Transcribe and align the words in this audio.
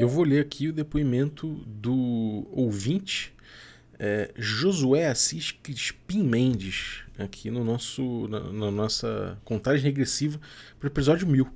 E 0.00 0.02
eu 0.02 0.08
vou 0.08 0.24
ler 0.24 0.40
aqui 0.40 0.66
o 0.66 0.72
depoimento 0.72 1.62
do 1.66 2.48
ouvinte 2.50 3.34
é, 3.98 4.30
Josué 4.34 5.06
Assis 5.08 5.52
Crispim 5.52 6.22
Mendes, 6.22 7.02
aqui 7.18 7.50
no 7.50 7.62
nosso, 7.62 8.26
na, 8.28 8.40
na 8.50 8.70
nossa 8.70 9.38
contagem 9.44 9.84
regressiva 9.84 10.40
para 10.78 10.86
o 10.86 10.90
episódio 10.90 11.26
1000. 11.26 11.46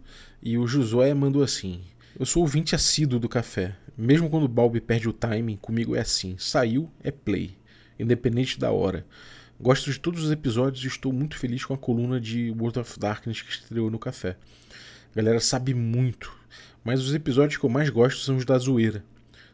E 0.42 0.58
o 0.58 0.66
Josué 0.66 1.14
mandou 1.14 1.42
assim: 1.42 1.80
Eu 2.20 2.26
sou 2.26 2.42
ouvinte 2.42 2.74
assíduo 2.74 3.18
do 3.18 3.30
café. 3.30 3.78
Mesmo 3.96 4.28
quando 4.28 4.44
o 4.44 4.48
Balbi 4.48 4.78
perde 4.78 5.08
o 5.08 5.12
timing, 5.14 5.56
comigo 5.56 5.96
é 5.96 6.00
assim: 6.00 6.36
saiu, 6.36 6.90
é 7.02 7.10
play, 7.10 7.56
independente 7.98 8.60
da 8.60 8.70
hora. 8.70 9.06
Gosto 9.58 9.90
de 9.90 9.98
todos 9.98 10.22
os 10.22 10.30
episódios 10.30 10.84
e 10.84 10.88
estou 10.88 11.14
muito 11.14 11.38
feliz 11.38 11.64
com 11.64 11.72
a 11.72 11.78
coluna 11.78 12.20
de 12.20 12.50
World 12.50 12.80
of 12.80 13.00
Darkness 13.00 13.40
que 13.40 13.50
estreou 13.50 13.90
no 13.90 13.98
café. 13.98 14.36
A 15.14 15.16
galera 15.16 15.40
sabe 15.40 15.72
muito, 15.72 16.36
mas 16.84 17.00
os 17.02 17.14
episódios 17.14 17.58
que 17.58 17.64
eu 17.64 17.70
mais 17.70 17.88
gosto 17.88 18.20
são 18.20 18.36
os 18.36 18.44
da 18.44 18.58
zoeira 18.58 19.02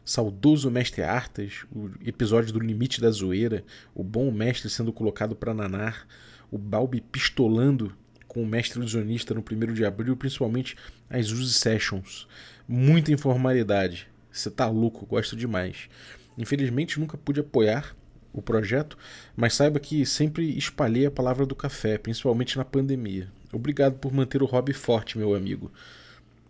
saudoso 0.03 0.69
mestre 0.71 1.03
Artas, 1.03 1.65
o 1.71 1.89
episódio 2.05 2.51
do 2.51 2.59
limite 2.59 2.99
da 2.99 3.09
zoeira, 3.11 3.63
o 3.93 4.03
bom 4.03 4.31
mestre 4.31 4.69
sendo 4.69 4.91
colocado 4.91 5.35
para 5.35 5.53
nanar, 5.53 6.07
o 6.49 6.57
Balbi 6.57 7.01
pistolando 7.01 7.93
com 8.27 8.43
o 8.43 8.47
mestre 8.47 8.79
ilusionista 8.79 9.33
no 9.33 9.43
primeiro 9.43 9.73
de 9.73 9.85
abril, 9.85 10.15
principalmente 10.15 10.75
as 11.09 11.31
Use 11.31 11.53
Sessions. 11.53 12.27
Muita 12.67 13.11
informalidade. 13.11 14.07
Você 14.31 14.49
tá 14.49 14.69
louco, 14.69 15.05
gosto 15.05 15.35
demais. 15.35 15.89
Infelizmente 16.37 16.99
nunca 16.99 17.17
pude 17.17 17.41
apoiar 17.41 17.95
o 18.33 18.41
projeto, 18.41 18.97
mas 19.35 19.53
saiba 19.53 19.79
que 19.79 20.05
sempre 20.05 20.57
espalhei 20.57 21.05
a 21.05 21.11
palavra 21.11 21.45
do 21.45 21.55
café, 21.55 21.97
principalmente 21.97 22.57
na 22.57 22.63
pandemia. 22.63 23.27
Obrigado 23.51 23.97
por 23.97 24.13
manter 24.13 24.41
o 24.41 24.45
hobby 24.45 24.71
forte, 24.71 25.17
meu 25.17 25.35
amigo. 25.35 25.69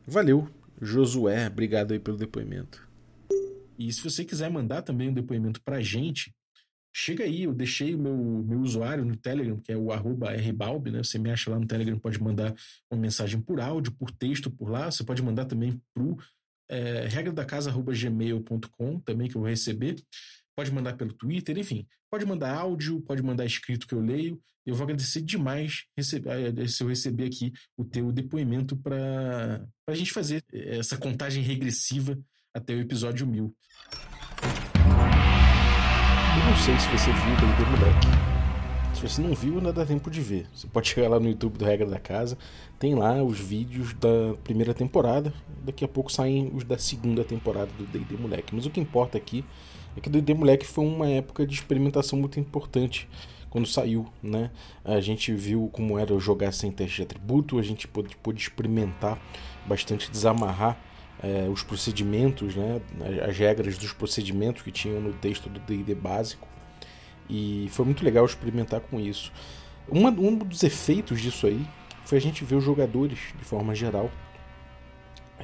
Valeu, 0.05 0.47
Josué, 0.81 1.47
obrigado 1.47 1.91
aí 1.91 1.99
pelo 1.99 2.17
depoimento. 2.17 2.89
E 3.77 3.91
se 3.93 4.01
você 4.01 4.25
quiser 4.25 4.49
mandar 4.49 4.81
também 4.81 5.09
um 5.09 5.13
depoimento 5.13 5.61
pra 5.61 5.79
gente, 5.81 6.33
chega 6.93 7.23
aí, 7.23 7.43
eu 7.43 7.53
deixei 7.53 7.93
o 7.93 7.99
meu, 7.99 8.15
meu 8.15 8.59
usuário 8.59 9.05
no 9.05 9.15
Telegram, 9.15 9.59
que 9.59 9.71
é 9.71 9.77
o 9.77 9.89
rbalb, 9.89 10.91
né? 10.91 11.03
Você 11.03 11.19
me 11.19 11.31
acha 11.31 11.51
lá 11.51 11.59
no 11.59 11.67
Telegram, 11.67 11.97
pode 11.99 12.21
mandar 12.21 12.53
uma 12.91 12.99
mensagem 12.99 13.39
por 13.39 13.59
áudio, 13.59 13.91
por 13.93 14.11
texto 14.11 14.49
por 14.49 14.69
lá. 14.69 14.89
Você 14.89 15.03
pode 15.03 15.21
mandar 15.21 15.45
também 15.45 15.79
pro 15.93 16.17
é, 16.69 17.07
regra 17.07 17.31
da 17.31 17.45
casa@gmail.com 17.45 18.99
também 19.01 19.29
que 19.29 19.35
eu 19.35 19.41
vou 19.41 19.49
receber. 19.49 19.95
Pode 20.55 20.71
mandar 20.71 20.95
pelo 20.97 21.13
Twitter, 21.13 21.57
enfim. 21.57 21.87
Pode 22.09 22.25
mandar 22.25 22.55
áudio, 22.55 23.01
pode 23.01 23.23
mandar 23.23 23.45
escrito 23.45 23.87
que 23.87 23.93
eu 23.93 24.01
leio. 24.01 24.41
Eu 24.65 24.75
vou 24.75 24.83
agradecer 24.83 25.21
demais 25.21 25.85
receber, 25.97 26.53
eh, 26.57 26.67
se 26.67 26.83
eu 26.83 26.87
receber 26.87 27.25
aqui 27.25 27.51
o 27.75 27.83
teu 27.83 28.11
depoimento 28.11 28.77
para 28.77 29.65
a 29.87 29.95
gente 29.95 30.11
fazer 30.11 30.43
essa 30.53 30.97
contagem 30.97 31.41
regressiva 31.41 32.19
até 32.53 32.73
o 32.73 32.79
episódio 32.79 33.25
1000. 33.25 33.55
Eu 36.37 36.45
não 36.45 36.55
sei 36.57 36.77
se 36.79 36.87
você 36.89 37.11
viu 37.11 37.33
o 37.33 37.37
D&D 37.37 37.69
Moleque. 37.71 38.31
Se 38.93 39.01
você 39.01 39.21
não 39.21 39.33
viu, 39.33 39.57
ainda 39.57 39.73
dá 39.73 39.85
tempo 39.85 40.11
de 40.11 40.21
ver. 40.21 40.47
Você 40.53 40.67
pode 40.67 40.89
chegar 40.89 41.09
lá 41.09 41.19
no 41.19 41.27
YouTube 41.27 41.57
do 41.57 41.65
Regra 41.65 41.89
da 41.89 41.99
Casa, 41.99 42.37
tem 42.77 42.93
lá 42.93 43.23
os 43.23 43.39
vídeos 43.39 43.93
da 43.93 44.35
primeira 44.43 44.73
temporada. 44.73 45.33
Daqui 45.63 45.83
a 45.83 45.87
pouco 45.87 46.11
saem 46.11 46.51
os 46.53 46.63
da 46.63 46.77
segunda 46.77 47.23
temporada 47.23 47.71
do 47.77 47.85
D&D 47.85 48.15
Moleque. 48.15 48.53
Mas 48.53 48.65
o 48.65 48.69
que 48.69 48.79
importa 48.79 49.17
aqui 49.17 49.43
que 49.99 50.07
o 50.07 50.11
D&D 50.11 50.33
Moleque 50.33 50.65
foi 50.65 50.85
uma 50.85 51.09
época 51.09 51.45
de 51.45 51.53
experimentação 51.53 52.17
muito 52.17 52.39
importante 52.39 53.09
quando 53.49 53.67
saiu, 53.67 54.07
né? 54.23 54.49
A 54.85 55.01
gente 55.01 55.33
viu 55.33 55.69
como 55.73 55.99
era 55.99 56.17
jogar 56.19 56.53
sem 56.53 56.71
teste 56.71 56.97
de 56.97 57.01
atributo, 57.03 57.59
a 57.59 57.63
gente 57.63 57.87
pôde, 57.87 58.15
pôde 58.15 58.41
experimentar 58.41 59.21
bastante, 59.67 60.09
desamarrar 60.09 60.79
é, 61.21 61.49
os 61.49 61.61
procedimentos, 61.61 62.55
né, 62.55 62.81
as 63.27 63.37
regras 63.37 63.77
dos 63.77 63.93
procedimentos 63.93 64.61
que 64.61 64.71
tinham 64.71 64.99
no 64.99 65.13
texto 65.13 65.49
do 65.49 65.59
D&D 65.59 65.93
básico 65.93 66.47
e 67.29 67.67
foi 67.71 67.85
muito 67.85 68.03
legal 68.03 68.25
experimentar 68.25 68.81
com 68.81 68.99
isso. 68.99 69.31
Uma, 69.87 70.09
um 70.09 70.35
dos 70.35 70.63
efeitos 70.63 71.21
disso 71.21 71.47
aí 71.47 71.65
foi 72.05 72.17
a 72.17 72.21
gente 72.21 72.43
ver 72.43 72.55
os 72.55 72.63
jogadores, 72.63 73.19
de 73.37 73.45
forma 73.45 73.73
geral, 73.73 74.11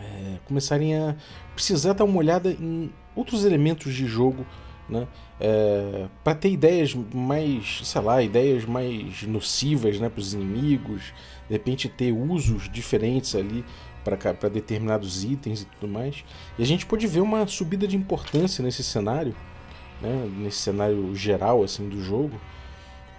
é, 0.02 0.38
começarem 0.46 0.96
a 0.96 1.16
precisar 1.54 1.94
dar 1.94 2.06
uma 2.06 2.18
olhada 2.18 2.52
em 2.52 2.92
outros 3.16 3.44
elementos 3.46 3.94
de 3.94 4.06
jogo, 4.06 4.46
né? 4.90 5.08
É, 5.40 6.08
para 6.24 6.34
ter 6.34 6.50
ideias 6.50 6.96
mais, 7.14 7.82
sei 7.84 8.02
lá, 8.02 8.22
ideias 8.22 8.66
mais 8.66 9.24
nocivas 9.24 10.00
né, 10.00 10.10
para 10.10 10.20
os 10.20 10.34
inimigos, 10.34 11.14
de 11.48 11.54
repente 11.54 11.88
ter 11.88 12.12
usos 12.12 12.70
diferentes 12.70 13.36
ali 13.36 13.64
para 14.04 14.50
determinados 14.50 15.24
itens 15.24 15.62
e 15.62 15.66
tudo 15.66 15.92
mais. 15.92 16.24
E 16.58 16.64
a 16.64 16.66
gente 16.66 16.86
pode 16.86 17.06
ver 17.06 17.20
uma 17.20 17.46
subida 17.46 17.88
de 17.88 17.96
importância 17.98 18.64
nesse 18.64 18.84
cenário, 18.84 19.36
né, 20.02 20.30
nesse 20.38 20.58
cenário 20.58 21.14
geral 21.16 21.64
assim 21.64 21.88
do 21.88 22.02
jogo, 22.02 22.40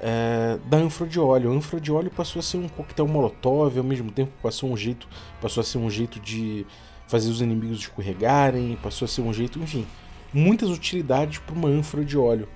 é, 0.00 0.58
da 0.66 0.78
ânfora 0.78 1.08
de 1.08 1.18
óleo. 1.18 1.52
A 1.52 1.54
ânfora 1.54 1.80
de 1.80 1.92
óleo 1.92 2.10
passou 2.10 2.40
a 2.40 2.42
ser 2.42 2.58
um 2.58 2.68
coquetel 2.68 3.06
molotov, 3.06 3.76
ao 3.78 3.84
mesmo 3.84 4.10
tempo 4.10 4.32
passou 4.42 4.70
um 4.70 4.76
jeito, 4.76 5.08
passou 5.40 5.60
a 5.60 5.64
ser 5.64 5.78
um 5.78 5.90
jeito 5.90 6.20
de 6.20 6.66
fazer 7.06 7.30
os 7.30 7.40
inimigos 7.40 7.80
escorregarem, 7.80 8.78
passou 8.82 9.06
a 9.06 9.08
ser 9.08 9.22
um 9.22 9.32
jeito, 9.32 9.58
enfim, 9.58 9.86
muitas 10.32 10.68
utilidades 10.68 11.38
para 11.38 11.54
uma 11.54 11.68
ânfora 11.68 12.04
de 12.04 12.18
óleo. 12.18 12.48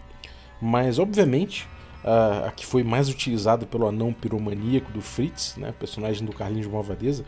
Mas 0.61 0.99
obviamente 0.99 1.67
a, 2.05 2.49
a 2.49 2.51
que 2.51 2.67
foi 2.67 2.83
mais 2.83 3.09
utilizada 3.09 3.67
pelo 3.67 3.87
anão 3.87 4.13
piromaníaco 4.13 4.93
do 4.93 5.01
Fritz, 5.01 5.57
né, 5.57 5.73
personagem 5.79 6.25
do 6.25 6.33
Carlinhos 6.33 6.67
Malvadeza, 6.67 7.25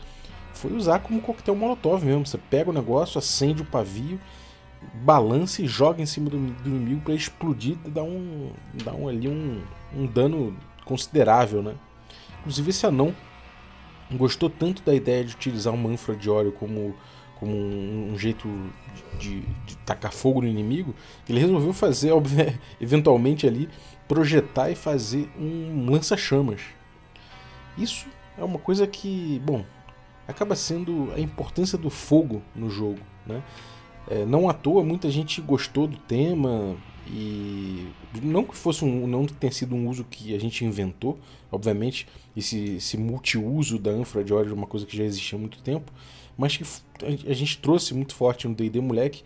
foi 0.53 0.73
usar 0.73 0.99
como 0.99 1.21
coquetel 1.21 1.55
molotov 1.55 2.03
mesmo. 2.05 2.25
Você 2.25 2.37
pega 2.37 2.69
o 2.69 2.73
negócio, 2.73 3.17
acende 3.17 3.61
o 3.61 3.65
pavio, 3.65 4.19
balança 4.93 5.61
e 5.61 5.67
joga 5.67 6.01
em 6.01 6.05
cima 6.05 6.29
do, 6.29 6.37
do 6.37 6.69
inimigo 6.69 7.01
para 7.01 7.13
explodir 7.13 7.77
e 7.85 7.89
dar 7.89 8.03
um, 8.03 8.51
dar 8.83 8.93
um, 8.93 9.07
ali 9.07 9.27
um, 9.27 9.61
um 9.95 10.05
dano 10.05 10.55
considerável, 10.83 11.61
né? 11.61 11.75
Inclusive 12.39 12.69
esse 12.69 12.85
anão 12.85 13.13
gostou 14.11 14.49
tanto 14.49 14.83
da 14.83 14.93
ideia 14.93 15.23
de 15.23 15.33
utilizar 15.33 15.73
uma 15.73 15.89
ânfora 15.89 16.17
de 16.17 16.29
óleo 16.29 16.51
como, 16.51 16.95
como 17.39 17.51
um, 17.51 18.13
um 18.13 18.17
jeito 18.17 18.47
de, 19.17 19.41
de, 19.41 19.47
de, 19.65 19.77
tacar 19.77 20.11
fogo 20.11 20.41
no 20.41 20.47
inimigo, 20.47 20.93
que 21.25 21.31
ele 21.31 21.39
resolveu 21.39 21.73
fazer, 21.73 22.11
eventualmente 22.79 23.47
ali, 23.47 23.69
projetar 24.07 24.69
e 24.69 24.75
fazer 24.75 25.29
um 25.37 25.89
lança-chamas. 25.89 26.61
Isso 27.77 28.07
é 28.37 28.43
uma 28.43 28.59
coisa 28.59 28.85
que, 28.85 29.41
bom, 29.43 29.65
acaba 30.27 30.55
sendo 30.55 31.11
a 31.15 31.19
importância 31.19 31.77
do 31.77 31.89
fogo 31.89 32.41
no 32.55 32.69
jogo. 32.69 32.99
Né? 33.25 33.41
É, 34.07 34.25
não 34.25 34.47
à 34.47 34.53
toa 34.53 34.83
muita 34.83 35.09
gente 35.09 35.41
gostou 35.41 35.87
do 35.87 35.97
tema 35.97 36.75
e 37.07 37.87
não 38.21 38.43
que 38.43 38.55
fosse 38.55 38.83
um, 38.83 39.07
não 39.07 39.25
tenha 39.25 39.51
sido 39.51 39.75
um 39.75 39.89
uso 39.89 40.03
que 40.03 40.33
a 40.35 40.39
gente 40.39 40.63
inventou, 40.63 41.19
obviamente 41.51 42.07
esse, 42.35 42.75
esse 42.75 42.97
multiuso 42.97 43.77
da 43.77 43.91
ânfora 43.91 44.23
de 44.23 44.33
óleo 44.33 44.51
é 44.51 44.53
uma 44.53 44.67
coisa 44.67 44.85
que 44.85 44.95
já 44.95 45.03
existia 45.03 45.37
há 45.37 45.41
muito 45.41 45.61
tempo, 45.61 45.91
mas 46.37 46.57
que 46.57 46.63
a 47.27 47.33
gente 47.33 47.57
trouxe 47.59 47.93
muito 47.93 48.15
forte 48.15 48.47
no 48.47 48.55
D&D 48.55 48.79
moleque 48.79 49.23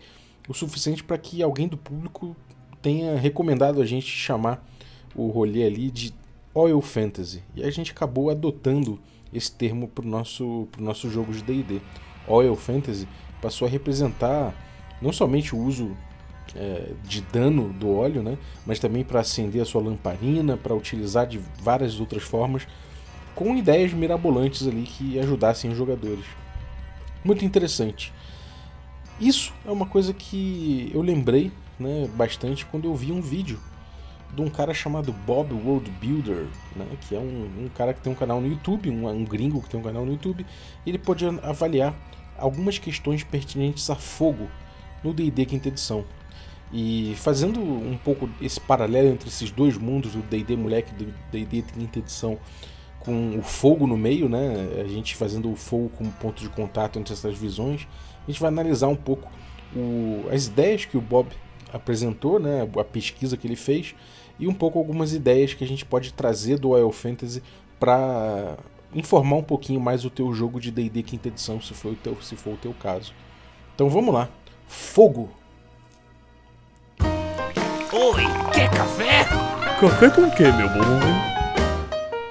o 0.48 0.54
suficiente 0.54 1.04
para 1.04 1.16
que 1.18 1.42
alguém 1.42 1.68
do 1.68 1.76
público 1.76 2.36
tenha 2.82 3.18
recomendado 3.18 3.80
a 3.80 3.86
gente 3.86 4.06
chamar 4.06 4.66
o 5.14 5.28
rolê 5.28 5.64
ali 5.64 5.90
de 5.90 6.14
Oil 6.54 6.80
Fantasy 6.80 7.42
e 7.54 7.62
a 7.62 7.70
gente 7.70 7.92
acabou 7.92 8.30
adotando 8.30 8.98
esse 9.32 9.52
termo 9.52 9.88
para 9.88 10.04
o 10.04 10.08
nosso, 10.08 10.66
nosso 10.78 11.08
jogo 11.10 11.32
de 11.32 11.42
DD. 11.42 11.80
Oil 12.26 12.56
Fantasy 12.56 13.06
passou 13.40 13.66
a 13.66 13.70
representar 13.70 14.54
não 15.00 15.12
somente 15.12 15.54
o 15.54 15.58
uso 15.58 15.96
é, 16.54 16.92
de 17.04 17.20
dano 17.20 17.72
do 17.72 17.94
óleo, 17.94 18.22
né, 18.22 18.36
mas 18.66 18.78
também 18.78 19.04
para 19.04 19.20
acender 19.20 19.62
a 19.62 19.64
sua 19.64 19.82
lamparina, 19.82 20.56
para 20.56 20.74
utilizar 20.74 21.26
de 21.26 21.40
várias 21.60 22.00
outras 22.00 22.22
formas, 22.22 22.66
com 23.34 23.56
ideias 23.56 23.92
mirabolantes 23.92 24.66
ali 24.66 24.82
que 24.82 25.18
ajudassem 25.18 25.70
os 25.70 25.76
jogadores. 25.76 26.24
Muito 27.24 27.44
interessante. 27.44 28.12
Isso 29.20 29.52
é 29.66 29.70
uma 29.70 29.86
coisa 29.86 30.12
que 30.14 30.90
eu 30.94 31.02
lembrei 31.02 31.52
né, 31.78 32.08
bastante 32.14 32.64
quando 32.66 32.86
eu 32.86 32.94
vi 32.94 33.12
um 33.12 33.20
vídeo 33.20 33.60
de 34.34 34.40
um 34.40 34.48
cara 34.48 34.72
chamado 34.72 35.12
Bob 35.12 35.52
World 35.52 35.90
Builder, 35.90 36.46
né, 36.74 36.86
que 37.00 37.14
é 37.14 37.18
um, 37.18 37.64
um, 37.64 37.68
cara 37.74 37.92
que 37.92 38.00
tem 38.00 38.12
um 38.12 38.16
canal 38.16 38.40
no 38.40 38.46
YouTube, 38.46 38.88
um, 38.88 39.08
um, 39.08 39.24
gringo 39.24 39.60
que 39.60 39.68
tem 39.68 39.78
um 39.78 39.82
canal 39.82 40.06
no 40.06 40.12
YouTube, 40.12 40.46
ele 40.86 40.98
pode 40.98 41.26
avaliar 41.42 41.94
algumas 42.38 42.78
questões 42.78 43.22
pertinentes 43.22 43.90
a 43.90 43.96
fogo 43.96 44.48
no 45.02 45.12
D&D 45.12 45.46
quinta 45.46 45.68
edição. 45.68 46.04
E 46.72 47.14
fazendo 47.16 47.60
um 47.60 47.96
pouco 47.96 48.28
esse 48.40 48.60
paralelo 48.60 49.08
entre 49.08 49.28
esses 49.28 49.50
dois 49.50 49.76
mundos, 49.76 50.14
o 50.14 50.18
D&D 50.18 50.56
moleque 50.56 50.92
e 50.98 51.04
o 51.04 51.14
D&D 51.32 51.62
quinta 51.62 51.98
edição, 51.98 52.38
com 53.00 53.38
o 53.38 53.42
fogo 53.42 53.86
no 53.86 53.96
meio, 53.96 54.28
né, 54.28 54.68
a 54.80 54.86
gente 54.86 55.16
fazendo 55.16 55.50
o 55.50 55.56
fogo 55.56 55.90
como 55.96 56.12
ponto 56.12 56.42
de 56.42 56.48
contato 56.48 56.98
entre 56.98 57.14
essas 57.14 57.36
visões, 57.36 57.88
a 58.22 58.30
gente 58.30 58.40
vai 58.40 58.48
analisar 58.48 58.88
um 58.88 58.96
pouco 58.96 59.30
o, 59.74 60.26
as 60.30 60.46
ideias 60.46 60.84
que 60.84 60.96
o 60.96 61.00
Bob 61.00 61.28
apresentou, 61.72 62.38
né, 62.38 62.68
a 62.78 62.84
pesquisa 62.84 63.36
que 63.36 63.46
ele 63.46 63.56
fez, 63.56 63.94
e 64.38 64.46
um 64.46 64.54
pouco 64.54 64.78
algumas 64.78 65.12
ideias 65.12 65.54
que 65.54 65.64
a 65.64 65.66
gente 65.66 65.84
pode 65.84 66.12
trazer 66.12 66.58
do 66.58 66.70
Oil 66.70 66.92
Fantasy 66.92 67.42
para 67.78 68.56
informar 68.94 69.36
um 69.36 69.42
pouquinho 69.42 69.80
mais 69.80 70.04
o 70.04 70.10
teu 70.10 70.32
jogo 70.34 70.60
de 70.60 70.70
D&D 70.70 71.02
quinta 71.02 71.28
edição, 71.28 71.60
se 71.60 71.72
for, 71.74 71.92
o 71.92 71.96
teu, 71.96 72.16
se 72.20 72.36
for 72.36 72.54
o 72.54 72.56
teu 72.56 72.74
caso. 72.74 73.14
Então 73.74 73.88
vamos 73.88 74.12
lá, 74.12 74.28
fogo. 74.70 75.28
Oi, 77.92 78.22
quer 78.52 78.70
café? 78.70 79.24
Café 79.80 80.10
com 80.10 80.22
o 80.22 80.30
que, 80.30 80.44
meu 80.44 80.68
bom? 80.68 81.00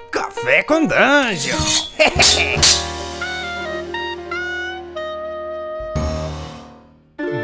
Café 0.10 0.64
com 0.64 0.86
dungeon. 0.86 1.58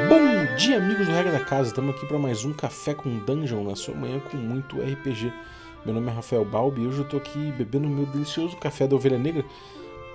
Bom 0.07 0.55
dia, 0.55 0.77
amigos 0.77 1.07
do 1.07 1.11
Regra 1.11 1.33
da 1.33 1.41
Casa. 1.41 1.67
Estamos 1.69 1.93
aqui 1.93 2.05
para 2.05 2.17
mais 2.17 2.45
um 2.45 2.53
Café 2.53 2.93
com 2.93 3.19
Dungeon 3.19 3.65
na 3.65 3.75
sua 3.75 3.93
manhã 3.93 4.21
com 4.21 4.37
muito 4.37 4.77
RPG. 4.77 5.33
Meu 5.83 5.93
nome 5.93 6.07
é 6.09 6.13
Rafael 6.13 6.45
Balbi 6.45 6.83
e 6.83 6.87
hoje 6.87 6.99
eu 6.99 7.03
estou 7.03 7.19
aqui 7.19 7.51
bebendo 7.51 7.89
meu 7.89 8.05
delicioso 8.05 8.55
café 8.55 8.87
da 8.87 8.95
Ovelha 8.95 9.19
Negra, 9.19 9.43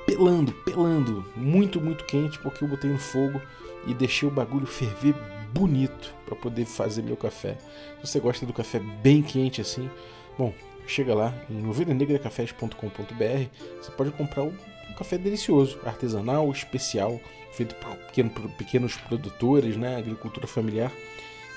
pelando, 0.06 0.52
pelando, 0.64 1.24
muito, 1.36 1.78
muito 1.80 2.04
quente, 2.06 2.38
porque 2.38 2.64
eu 2.64 2.68
botei 2.68 2.90
no 2.90 2.98
fogo 2.98 3.40
e 3.86 3.94
deixei 3.94 4.28
o 4.28 4.32
bagulho 4.32 4.66
ferver 4.66 5.14
bonito 5.52 6.14
para 6.24 6.36
poder 6.36 6.64
fazer 6.64 7.02
meu 7.02 7.16
café. 7.16 7.56
Se 8.00 8.06
você 8.08 8.20
gosta 8.20 8.46
do 8.46 8.52
café 8.52 8.78
bem 8.78 9.22
quente 9.22 9.60
assim, 9.60 9.90
bom, 10.38 10.52
chega 10.86 11.14
lá 11.14 11.34
em 11.48 11.66
ovelhanegracafés.com.br, 11.66 13.48
você 13.80 13.90
pode 13.92 14.10
comprar 14.12 14.42
um, 14.42 14.52
café 14.96 15.16
delicioso, 15.16 15.78
artesanal, 15.84 16.50
especial, 16.50 17.18
feito 17.52 17.74
por, 17.76 17.96
pequeno, 17.96 18.30
pequenos 18.58 18.96
produtores, 18.96 19.76
né, 19.76 19.96
agricultura 19.96 20.46
familiar. 20.46 20.92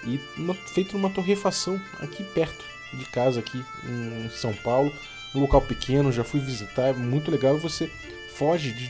E 0.05 0.19
uma, 0.37 0.53
feito 0.53 0.97
numa 0.97 1.09
torrefação 1.09 1.79
aqui 1.99 2.23
perto 2.23 2.63
de 2.93 3.05
casa 3.05 3.39
aqui 3.39 3.63
em 3.85 4.29
São 4.29 4.53
Paulo, 4.53 4.91
um 5.33 5.41
local 5.41 5.61
pequeno, 5.61 6.11
já 6.11 6.23
fui 6.23 6.39
visitar, 6.39 6.89
é 6.89 6.93
muito 6.93 7.31
legal, 7.31 7.57
você 7.57 7.89
foge 8.35 8.71
de 8.71 8.87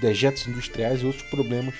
dejetos 0.00 0.46
industriais 0.46 1.02
e 1.02 1.06
outros 1.06 1.24
problemas 1.24 1.74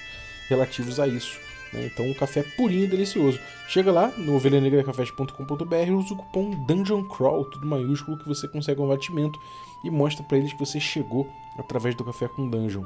relativos 0.52 1.00
a 1.00 1.08
isso. 1.08 1.38
Né? 1.72 1.86
Então, 1.86 2.06
um 2.06 2.14
café 2.14 2.42
purinho 2.42 2.84
e 2.84 2.86
delicioso. 2.86 3.38
Chega 3.68 3.90
lá 3.90 4.08
no 4.18 4.36
ovelhanegracafés.com.br 4.36 5.74
e 5.86 5.90
usa 5.90 6.14
o 6.14 6.16
cupom 6.16 6.50
Dungeon 6.66 7.04
Crawl, 7.04 7.44
tudo 7.46 7.66
maiúsculo, 7.66 8.18
que 8.18 8.28
você 8.28 8.46
consegue 8.46 8.80
um 8.80 8.88
batimento 8.88 9.38
e 9.84 9.90
mostra 9.90 10.22
para 10.22 10.38
eles 10.38 10.52
que 10.52 10.58
você 10.58 10.78
chegou 10.78 11.28
através 11.58 11.94
do 11.94 12.04
Café 12.04 12.28
com 12.28 12.48
Dungeon. 12.48 12.84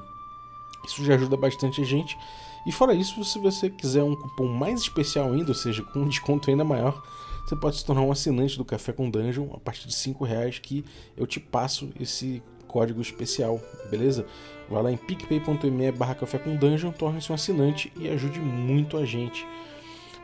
Isso 0.86 1.04
já 1.04 1.14
ajuda 1.14 1.36
bastante 1.36 1.82
a 1.82 1.84
gente. 1.84 2.16
E 2.64 2.72
fora 2.72 2.94
isso, 2.94 3.22
se 3.24 3.38
você 3.38 3.68
quiser 3.68 4.02
um 4.02 4.14
cupom 4.14 4.46
mais 4.46 4.80
especial 4.80 5.32
ainda, 5.32 5.50
ou 5.50 5.54
seja, 5.54 5.82
com 5.82 6.00
um 6.00 6.08
desconto 6.08 6.48
ainda 6.48 6.64
maior, 6.64 7.02
você 7.44 7.54
pode 7.54 7.76
se 7.76 7.84
tornar 7.84 8.02
um 8.02 8.10
assinante 8.10 8.56
do 8.56 8.64
Café 8.64 8.92
com 8.92 9.10
Dungeon 9.10 9.48
a 9.54 9.60
partir 9.60 9.86
de 9.86 9.94
5 9.94 10.24
reais 10.24 10.58
que 10.58 10.84
eu 11.16 11.26
te 11.26 11.38
passo 11.38 11.90
esse 12.00 12.42
código 12.66 13.00
especial, 13.00 13.60
beleza? 13.90 14.26
Vá 14.68 14.80
lá 14.80 14.90
em 14.90 14.96
picpay.me 14.96 15.92
barra 15.92 16.14
café 16.14 16.38
com 16.38 16.56
dungeon, 16.56 16.90
torne-se 16.90 17.30
um 17.30 17.34
assinante 17.34 17.92
e 17.96 18.08
ajude 18.08 18.40
muito 18.40 18.96
a 18.96 19.04
gente. 19.04 19.46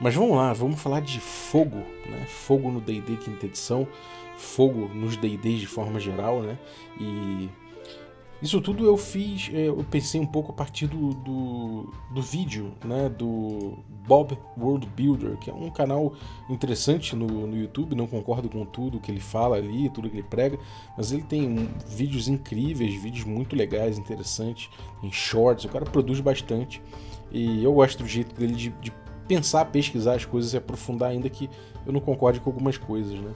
Mas 0.00 0.14
vamos 0.14 0.36
lá, 0.36 0.52
vamos 0.52 0.80
falar 0.80 1.00
de 1.00 1.20
fogo, 1.20 1.78
né? 2.06 2.26
Fogo 2.26 2.70
no 2.70 2.80
D&D 2.80 3.16
quinta 3.18 3.46
edição, 3.46 3.86
fogo 4.36 4.90
nos 4.92 5.16
D&Ds 5.16 5.60
de 5.60 5.66
forma 5.66 6.00
geral, 6.00 6.42
né? 6.42 6.58
E 7.00 7.48
isso 8.42 8.60
tudo 8.60 8.84
eu 8.84 8.96
fiz, 8.96 9.50
é, 9.54 9.68
eu 9.68 9.86
pensei 9.88 10.20
um 10.20 10.26
pouco 10.26 10.50
a 10.50 10.54
partir 10.54 10.88
do, 10.88 11.10
do, 11.10 11.94
do, 12.12 12.20
vídeo 12.20 12.72
né, 12.84 13.08
do 13.08 13.78
Bob 14.04 14.36
World 14.58 14.84
Builder, 14.96 15.36
que 15.38 15.48
é 15.48 15.54
um 15.54 15.70
canal 15.70 16.12
interessante 16.50 17.14
no, 17.14 17.46
no 17.46 17.56
YouTube, 17.56 17.94
não 17.94 18.08
concordo 18.08 18.48
com 18.48 18.64
tudo 18.64 18.98
que 18.98 19.12
ele 19.12 19.20
fala 19.20 19.56
ali, 19.56 19.88
tudo 19.90 20.10
que 20.10 20.16
ele 20.16 20.26
prega, 20.28 20.58
mas 20.96 21.12
ele 21.12 21.22
tem 21.22 21.68
vídeos 21.86 22.26
incríveis, 22.26 23.00
vídeos 23.00 23.24
muito 23.24 23.54
legais, 23.54 23.96
interessantes, 23.96 24.68
em 25.04 25.12
shorts, 25.12 25.64
o 25.64 25.68
cara 25.68 25.84
produz 25.84 26.18
bastante 26.18 26.82
e 27.30 27.62
eu 27.62 27.72
gosto 27.72 28.02
do 28.02 28.08
jeito 28.08 28.34
dele 28.34 28.54
de, 28.54 28.70
de 28.80 28.92
pensar, 29.28 29.66
pesquisar 29.66 30.16
as 30.16 30.24
coisas 30.24 30.52
e 30.52 30.56
aprofundar, 30.56 31.10
ainda 31.10 31.30
que 31.30 31.48
eu 31.86 31.92
não 31.92 32.00
concorde 32.00 32.40
com 32.40 32.50
algumas 32.50 32.76
coisas. 32.76 33.20
Né? 33.20 33.32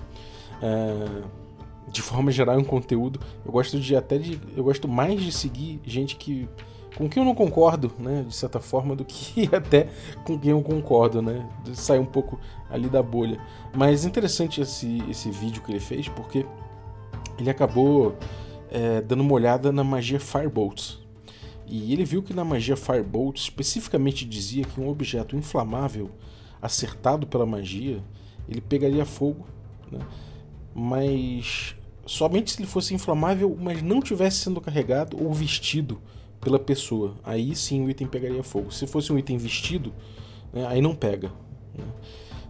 É 0.63 1.46
de 1.89 2.03
forma 2.03 2.31
geral, 2.31 2.59
um 2.59 2.65
conteúdo. 2.65 3.21
Eu 3.45 3.53
gosto 3.53 3.79
de 3.79 3.95
até 3.97 4.19
de. 4.19 4.41
Eu 4.57 4.65
gosto 4.65 4.89
mais 4.89 5.21
de 5.21 5.33
seguir 5.33 5.81
gente 5.85 6.17
que. 6.17 6.49
Com 6.97 7.11
quem 7.11 7.23
eu 7.23 7.27
não 7.27 7.35
concordo, 7.35 7.93
né? 7.99 8.25
De 8.27 8.35
certa 8.35 8.59
forma, 8.59 8.97
do 8.97 9.05
que 9.05 9.49
até 9.55 9.89
com 10.25 10.39
quem 10.39 10.53
eu 10.53 10.63
concordo, 10.63 11.21
né? 11.21 11.47
De 11.63 11.77
sair 11.77 11.99
um 11.99 12.07
pouco 12.07 12.41
ali 12.71 12.89
da 12.89 13.03
bolha. 13.03 13.39
Mas 13.75 14.05
interessante 14.05 14.61
esse, 14.61 15.03
esse 15.09 15.31
vídeo 15.31 15.63
que 15.63 15.71
ele 15.71 15.81
fez, 15.81 16.09
porque 16.09 16.47
ele 17.39 17.51
acabou 17.51 18.17
é, 18.71 19.03
dando 19.03 19.21
uma 19.21 19.35
olhada 19.35 19.71
na 19.71 19.85
magia 19.85 20.19
Firebolts. 20.19 21.07
E 21.67 21.93
ele 21.93 22.05
viu 22.05 22.23
que 22.23 22.33
na 22.33 22.45
magia 22.45 22.77
Firebolt 22.77 23.39
especificamente 23.39 24.25
dizia 24.25 24.65
que 24.65 24.81
um 24.81 24.89
objeto 24.89 25.37
inflamável 25.37 26.11
acertado 26.63 27.27
pela 27.27 27.45
magia, 27.45 28.03
ele 28.49 28.61
pegaria 28.61 29.05
fogo, 29.05 29.47
né? 29.91 29.99
mas 30.75 31.76
somente 32.07 32.53
se 32.53 32.61
ele 32.61 32.69
fosse 32.69 32.95
inflamável, 32.95 33.57
mas 33.61 33.83
não 33.83 34.01
tivesse 34.01 34.39
sendo 34.39 34.61
carregado 34.61 35.23
ou 35.23 35.33
vestido 35.33 36.01
pela 36.41 36.59
pessoa. 36.59 37.17
Aí 37.25 37.55
sim 37.55 37.85
o 37.85 37.91
item 37.91 38.07
pegaria 38.07 38.43
fogo. 38.43 38.71
Se 38.71 38.87
fosse 38.87 39.13
um 39.13 39.19
item 39.19 39.37
vestido, 39.37 39.93
né, 40.53 40.67
aí 40.67 40.81
não 40.81 40.95
pega. 40.95 41.33
Né? 41.77 41.85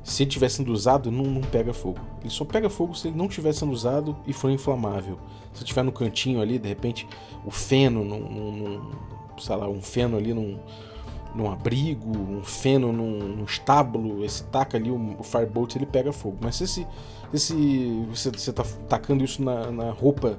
Se 0.04 0.22
ele 0.22 0.28
estiver 0.28 0.48
sendo 0.48 0.72
usado, 0.72 1.10
não, 1.10 1.24
não, 1.24 1.40
pega 1.40 1.72
fogo. 1.72 1.98
Ele 2.20 2.30
só 2.30 2.44
pega 2.44 2.70
fogo 2.70 2.94
se 2.94 3.08
ele 3.08 3.16
não 3.16 3.26
estiver 3.26 3.52
sendo 3.52 3.72
usado 3.72 4.16
e 4.26 4.32
for 4.32 4.50
inflamável. 4.50 5.18
Se 5.52 5.64
estiver 5.64 5.82
no 5.82 5.90
cantinho 5.90 6.40
ali, 6.40 6.58
de 6.58 6.68
repente, 6.68 7.08
o 7.44 7.50
feno, 7.50 8.04
num, 8.04 8.20
num, 8.20 8.90
sei 9.38 9.56
lá, 9.56 9.68
um 9.68 9.82
feno 9.82 10.16
ali 10.16 10.32
num, 10.32 10.60
num 11.34 11.50
abrigo, 11.50 12.16
um 12.16 12.44
feno 12.44 12.92
num, 12.92 13.18
num 13.18 13.44
estábulo, 13.44 14.24
esse 14.24 14.44
taca 14.44 14.76
ali 14.76 14.92
o, 14.92 15.16
o 15.18 15.24
firebolt, 15.24 15.74
ele 15.74 15.86
pega 15.86 16.12
fogo. 16.12 16.36
Mas 16.40 16.54
se 16.56 16.64
esse 16.64 16.86
esse 17.32 17.54
você, 18.08 18.30
você 18.30 18.52
tá 18.52 18.64
tacando 18.88 19.24
isso 19.24 19.42
na, 19.42 19.70
na 19.70 19.90
roupa 19.90 20.38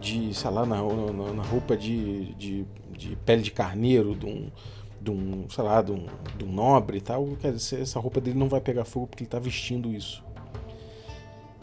de, 0.00 0.32
sei 0.34 0.50
lá, 0.50 0.64
na, 0.64 0.76
na, 0.82 1.32
na 1.34 1.42
roupa 1.42 1.76
de, 1.76 2.34
de, 2.34 2.66
de, 2.90 3.16
pele 3.24 3.42
de 3.42 3.50
carneiro, 3.50 4.14
de 4.14 4.26
um, 4.26 4.50
de 5.00 5.10
um 5.10 5.48
sei 5.50 5.64
lá, 5.64 5.82
de 5.82 5.92
um, 5.92 6.06
de 6.36 6.44
um 6.44 6.52
nobre 6.52 6.98
e 6.98 7.00
tal, 7.00 7.26
quer 7.40 7.52
dizer, 7.52 7.80
essa 7.80 7.98
roupa 7.98 8.20
dele 8.20 8.38
não 8.38 8.48
vai 8.48 8.60
pegar 8.60 8.84
fogo 8.84 9.06
porque 9.06 9.22
ele 9.22 9.28
está 9.28 9.38
vestindo 9.38 9.92
isso. 9.92 10.24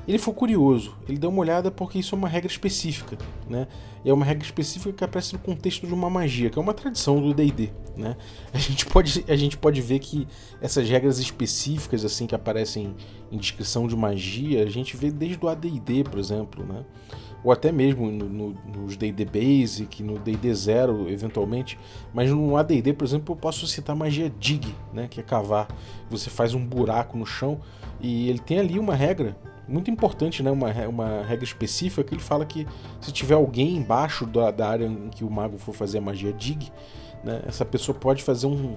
Ele 0.07 0.19
foi 0.19 0.34
curioso, 0.34 0.96
ele 1.10 1.18
deu 1.18 1.31
uma 1.31 1.40
olhada 1.40 1.72
porque 1.72 1.98
isso 1.98 2.13
é 2.13 2.18
uma 2.18 2.28
regra 2.28 2.52
específica, 2.52 3.18
né? 3.50 3.68
E 4.04 4.10
é 4.10 4.13
uma 4.13 4.24
regra 4.24 4.46
específica 4.46 4.94
que 4.94 5.04
aparece 5.04 5.34
no 5.34 5.40
contexto 5.40 5.88
de 5.88 5.94
uma 5.94 6.12
magia, 6.12 6.48
que 6.50 6.60
é 6.60 6.62
uma 6.62 6.75
tradição 6.75 7.19
do 7.19 7.34
D&D, 7.34 7.72
né? 7.98 8.16
A 8.54 8.57
gente 8.60 8.86
pode 8.86 9.25
a 9.28 9.36
gente 9.36 9.57
pode 9.57 9.81
ver 9.81 9.98
que 9.98 10.28
essas 10.62 10.88
regras 10.88 11.18
específicas 11.18 12.06
assim 12.06 12.28
que 12.28 12.36
aparecem 12.36 12.96
em 13.32 13.38
descrição 13.38 13.88
de 13.88 13.96
magia, 13.96 14.63
a 14.63 14.70
gente 14.70 14.96
vê 14.96 15.10
desde 15.10 15.44
o 15.44 15.50
AD&D, 15.50 16.03
por 16.03 16.20
exemplo, 16.20 16.63
né? 16.63 16.86
Ou 17.44 17.51
até 17.51 17.72
mesmo 17.72 18.12
no, 18.12 18.27
no, 18.27 18.58
nos 18.75 18.98
D&D 18.98 19.25
Basic, 19.25 20.01
no 20.01 20.18
D&D 20.18 20.53
Zero, 20.53 21.08
eventualmente. 21.10 21.77
Mas 22.12 22.32
no 22.32 22.58
AD&D, 22.58 22.94
por 22.94 23.06
exemplo, 23.06 23.36
eu 23.36 23.38
posso 23.38 23.68
citar 23.68 23.96
magia 23.96 24.32
Dig, 24.39 24.74
né? 24.91 25.08
Que 25.08 25.20
é 25.20 25.24
cavar. 25.24 25.68
Você 26.10 26.30
faz 26.32 26.56
um 26.56 26.65
buraco 26.65 27.15
no 27.15 27.25
chão 27.25 27.60
e 28.01 28.30
ele 28.30 28.39
tem 28.39 28.58
ali 28.60 28.80
uma 28.80 28.96
regra 28.96 29.38
muito 29.67 29.89
importante, 29.89 30.43
né? 30.43 30.51
Uma, 30.51 30.72
uma 30.88 31.24
regra 31.24 31.43
específica 31.43 32.03
que 32.03 32.13
ele 32.13 32.22
fala 32.22 32.45
que 32.45 32.67
se 33.01 33.12
tiver 33.12 33.36
alguém 33.36 33.75
embaixo 33.75 34.25
da, 34.25 34.51
da 34.51 34.69
área 34.69 34.86
em 34.86 35.10
que 35.10 35.24
o 35.24 35.29
mago 35.29 35.57
for 35.57 35.74
fazer 35.74 35.98
a 35.98 36.01
magia 36.01 36.31
dig, 36.34 36.72
né? 37.24 37.41
Essa 37.48 37.65
pessoa 37.65 37.98
pode 37.98 38.24
fazer 38.24 38.48
um 38.48 38.75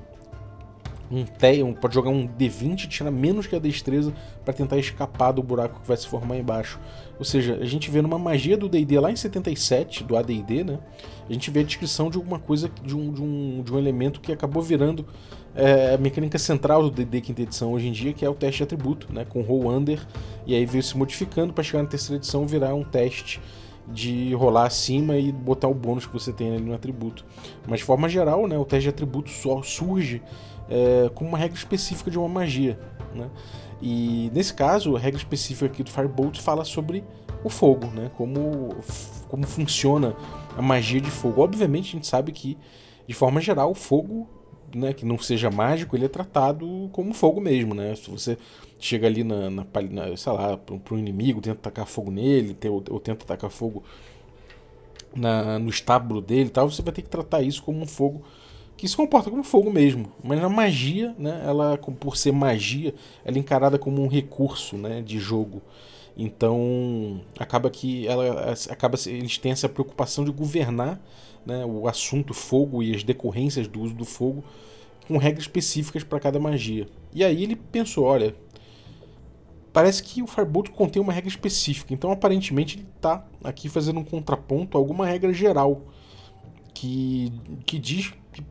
um 1.10 1.24
te, 1.24 1.62
um, 1.62 1.72
pode 1.72 1.94
jogar 1.94 2.10
um 2.10 2.26
D20 2.26 2.84
e 2.84 2.88
tirar 2.88 3.10
menos 3.10 3.46
que 3.46 3.56
a 3.56 3.58
destreza 3.58 4.12
para 4.44 4.52
tentar 4.52 4.76
escapar 4.76 5.32
do 5.32 5.42
buraco 5.42 5.80
que 5.80 5.88
vai 5.88 5.96
se 5.96 6.06
formar 6.06 6.36
embaixo. 6.36 6.78
Ou 7.18 7.24
seja, 7.24 7.58
a 7.60 7.64
gente 7.64 7.90
vê 7.90 8.02
numa 8.02 8.18
magia 8.18 8.56
do 8.56 8.68
D&D 8.68 9.00
lá 9.00 9.10
em 9.10 9.16
77, 9.16 10.04
do 10.04 10.16
AD&D, 10.16 10.64
né? 10.64 10.78
A 11.28 11.32
gente 11.32 11.50
vê 11.50 11.60
a 11.60 11.62
descrição 11.62 12.10
de 12.10 12.16
alguma 12.16 12.38
coisa, 12.38 12.70
de 12.82 12.94
um, 12.94 13.12
de 13.12 13.22
um, 13.22 13.62
de 13.62 13.72
um 13.72 13.78
elemento 13.78 14.20
que 14.20 14.32
acabou 14.32 14.62
virando 14.62 15.06
é, 15.58 15.94
a 15.94 15.98
mecânica 15.98 16.38
central 16.38 16.84
do 16.84 16.90
D&D 16.90 17.20
quinta 17.20 17.42
edição 17.42 17.72
hoje 17.72 17.88
em 17.88 17.92
dia, 17.92 18.12
que 18.12 18.24
é 18.24 18.30
o 18.30 18.34
teste 18.34 18.58
de 18.58 18.62
atributo, 18.62 19.12
né, 19.12 19.24
com 19.24 19.42
roll 19.42 19.68
under, 19.68 20.06
e 20.46 20.54
aí 20.54 20.64
veio 20.64 20.84
se 20.84 20.96
modificando 20.96 21.52
para 21.52 21.64
chegar 21.64 21.82
na 21.82 21.88
terceira 21.88 22.16
edição 22.16 22.46
virar 22.46 22.74
um 22.74 22.84
teste 22.84 23.40
de 23.88 24.32
rolar 24.34 24.66
acima 24.66 25.16
e 25.18 25.32
botar 25.32 25.66
o 25.66 25.74
bônus 25.74 26.06
que 26.06 26.12
você 26.12 26.32
tem 26.32 26.54
ali 26.54 26.62
no 26.62 26.74
atributo. 26.74 27.24
Mas 27.66 27.80
de 27.80 27.84
forma 27.84 28.08
geral, 28.08 28.46
né, 28.46 28.56
o 28.56 28.64
teste 28.64 28.84
de 28.84 28.90
atributo 28.90 29.30
só 29.30 29.60
surge 29.60 30.22
é, 30.70 31.10
como 31.12 31.30
uma 31.30 31.38
regra 31.38 31.58
específica 31.58 32.08
de 32.08 32.18
uma 32.18 32.28
magia. 32.28 32.78
Né? 33.12 33.28
E 33.82 34.30
nesse 34.32 34.54
caso, 34.54 34.94
a 34.94 34.98
regra 35.00 35.18
específica 35.18 35.66
aqui 35.66 35.82
do 35.82 35.90
Firebolt 35.90 36.38
fala 36.40 36.64
sobre 36.64 37.02
o 37.42 37.48
fogo, 37.48 37.88
né? 37.88 38.12
como, 38.16 38.76
como 39.28 39.44
funciona 39.44 40.14
a 40.56 40.62
magia 40.62 41.00
de 41.00 41.10
fogo. 41.10 41.42
Obviamente 41.42 41.88
a 41.88 41.92
gente 41.92 42.06
sabe 42.06 42.30
que, 42.30 42.56
de 43.08 43.14
forma 43.14 43.40
geral, 43.40 43.72
o 43.72 43.74
fogo 43.74 44.28
né, 44.74 44.92
que 44.92 45.04
não 45.04 45.18
seja 45.18 45.50
mágico, 45.50 45.96
ele 45.96 46.04
é 46.04 46.08
tratado 46.08 46.88
como 46.92 47.14
fogo 47.14 47.40
mesmo, 47.40 47.74
né? 47.74 47.94
Se 47.94 48.10
você 48.10 48.38
chega 48.78 49.06
ali 49.06 49.24
na, 49.24 49.50
na, 49.50 49.66
na 49.90 50.16
sei 50.16 50.32
lá, 50.32 50.56
para 50.56 50.94
um 50.94 50.98
inimigo, 50.98 51.40
tenta 51.40 51.56
tacar 51.56 51.86
fogo 51.86 52.10
nele, 52.10 52.56
ou, 52.64 52.82
ou 52.90 53.00
tenta 53.00 53.24
tacar 53.24 53.50
fogo 53.50 53.82
na, 55.14 55.58
no 55.58 55.70
estábulo 55.70 56.20
dele, 56.20 56.50
tal, 56.50 56.70
você 56.70 56.82
vai 56.82 56.92
ter 56.92 57.02
que 57.02 57.08
tratar 57.08 57.42
isso 57.42 57.62
como 57.62 57.80
um 57.80 57.86
fogo 57.86 58.22
que 58.76 58.86
se 58.86 58.96
comporta 58.96 59.28
como 59.28 59.42
fogo 59.42 59.70
mesmo. 59.72 60.12
Mas 60.22 60.40
na 60.40 60.48
magia, 60.48 61.14
né, 61.18 61.42
ela, 61.44 61.76
por 61.76 62.16
ser 62.16 62.32
magia, 62.32 62.94
ela 63.24 63.36
é 63.36 63.40
encarada 63.40 63.78
como 63.78 64.02
um 64.02 64.06
recurso 64.06 64.76
né, 64.76 65.02
de 65.02 65.18
jogo. 65.18 65.60
Então 66.18 67.20
acaba 67.38 67.70
que 67.70 68.06
ela 68.08 68.52
acaba 68.68 68.98
eles 69.06 69.38
têm 69.38 69.52
essa 69.52 69.68
preocupação 69.68 70.24
de 70.24 70.32
governar 70.32 71.00
né, 71.46 71.64
o 71.64 71.86
assunto 71.86 72.34
fogo 72.34 72.82
e 72.82 72.92
as 72.92 73.04
decorrências 73.04 73.68
do 73.68 73.80
uso 73.80 73.94
do 73.94 74.04
fogo 74.04 74.42
com 75.06 75.16
regras 75.16 75.44
específicas 75.44 76.02
para 76.02 76.18
cada 76.18 76.40
magia. 76.40 76.88
E 77.14 77.24
aí 77.24 77.42
ele 77.42 77.56
pensou, 77.56 78.04
olha, 78.04 78.34
parece 79.72 80.02
que 80.02 80.22
o 80.22 80.26
Firebolt 80.26 80.70
contém 80.70 81.00
uma 81.00 81.12
regra 81.12 81.30
específica, 81.30 81.94
então 81.94 82.10
aparentemente 82.10 82.76
ele 82.76 82.86
está 82.96 83.24
aqui 83.42 83.68
fazendo 83.68 84.00
um 84.00 84.04
contraponto 84.04 84.76
a 84.76 84.80
alguma 84.80 85.06
regra 85.06 85.32
geral 85.32 85.82
que, 86.74 87.32
que 87.64 87.78
diz 87.78 88.12
que 88.32 88.42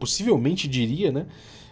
possivelmente 0.00 0.66
diria, 0.66 1.12
né, 1.12 1.26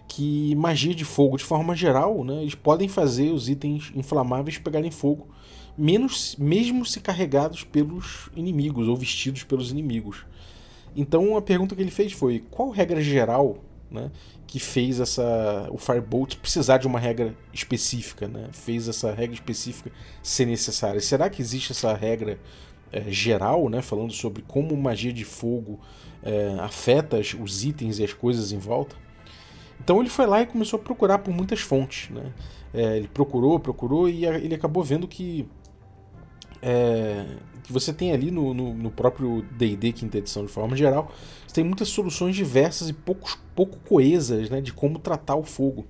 que 0.07 0.55
magia 0.57 0.95
de 0.95 1.05
fogo, 1.05 1.37
de 1.37 1.45
forma 1.45 1.75
geral, 1.75 2.23
né, 2.23 2.43
eles 2.43 2.55
podem 2.55 2.89
fazer 2.89 3.31
os 3.31 3.49
itens 3.49 3.91
inflamáveis 3.95 4.59
pegarem 4.59 4.91
fogo, 4.91 5.29
menos 5.77 6.37
mesmo 6.37 6.85
se 6.85 7.01
carregados 7.01 7.65
pelos 7.65 8.29
inimigos 8.35 8.89
ou 8.89 8.97
vestidos 8.97 9.43
pelos 9.43 9.71
inimigos. 9.71 10.25
Então 10.95 11.37
a 11.37 11.43
pergunta 11.43 11.75
que 11.75 11.83
ele 11.83 11.91
fez 11.91 12.13
foi: 12.13 12.45
qual 12.51 12.71
regra 12.71 13.01
geral 13.01 13.59
né, 13.91 14.11
que 14.47 14.59
fez 14.59 15.01
essa 15.01 15.69
o 15.71 15.79
Firebolt 15.79 16.37
precisar 16.37 16.79
de 16.79 16.87
uma 16.87 16.99
regra 16.99 17.35
específica, 17.53 18.27
né, 18.27 18.49
fez 18.53 18.89
essa 18.89 19.13
regra 19.13 19.35
específica 19.35 19.93
ser 20.23 20.47
necessária? 20.47 21.01
Será 21.01 21.29
que 21.29 21.43
existe 21.43 21.73
essa 21.73 21.93
regra 21.95 22.39
é, 22.91 23.11
geral, 23.11 23.69
né, 23.69 23.83
falando 23.83 24.13
sobre 24.13 24.43
como 24.47 24.77
magia 24.77 25.13
de 25.13 25.25
fogo 25.25 25.79
é, 26.23 26.57
afeta 26.61 27.21
os 27.41 27.65
itens 27.65 27.99
e 27.99 28.05
as 28.05 28.13
coisas 28.13 28.53
em 28.53 28.59
volta? 28.59 28.97
Então 29.81 30.01
ele 30.01 30.09
foi 30.09 30.27
lá 30.27 30.41
e 30.41 30.47
começou 30.47 30.79
a 30.79 30.83
procurar 30.83 31.19
por 31.19 31.33
muitas 31.33 31.61
fontes. 31.61 32.11
Né? 32.11 32.33
É, 32.73 32.97
ele 32.97 33.09
procurou, 33.09 33.59
procurou 33.61 34.09
e 34.09 34.25
ele 34.25 34.55
acabou 34.55 34.83
vendo 34.83 35.07
que, 35.07 35.47
é, 36.67 37.25
que 37.63 37.73
você 37.73 37.93
tem 37.93 38.11
ali 38.13 38.33
no, 38.33 38.53
no, 38.53 38.75
no 38.75 38.91
próprio 38.91 39.43
DD 39.53 39.93
quinta 39.93 40.19
edição 40.19 40.45
de 40.45 40.51
forma 40.51 40.77
geral, 40.77 41.13
você 41.47 41.55
tem 41.55 41.65
muitas 41.65 41.89
soluções 41.89 42.35
diversas 42.35 42.89
e 42.89 42.93
poucos, 42.93 43.39
pouco 43.55 43.79
coesas 43.89 44.51
né, 44.51 44.61
de 44.61 44.73
como 44.73 44.99
tratar 44.99 45.37
o 45.37 45.45
fogo. 45.45 45.87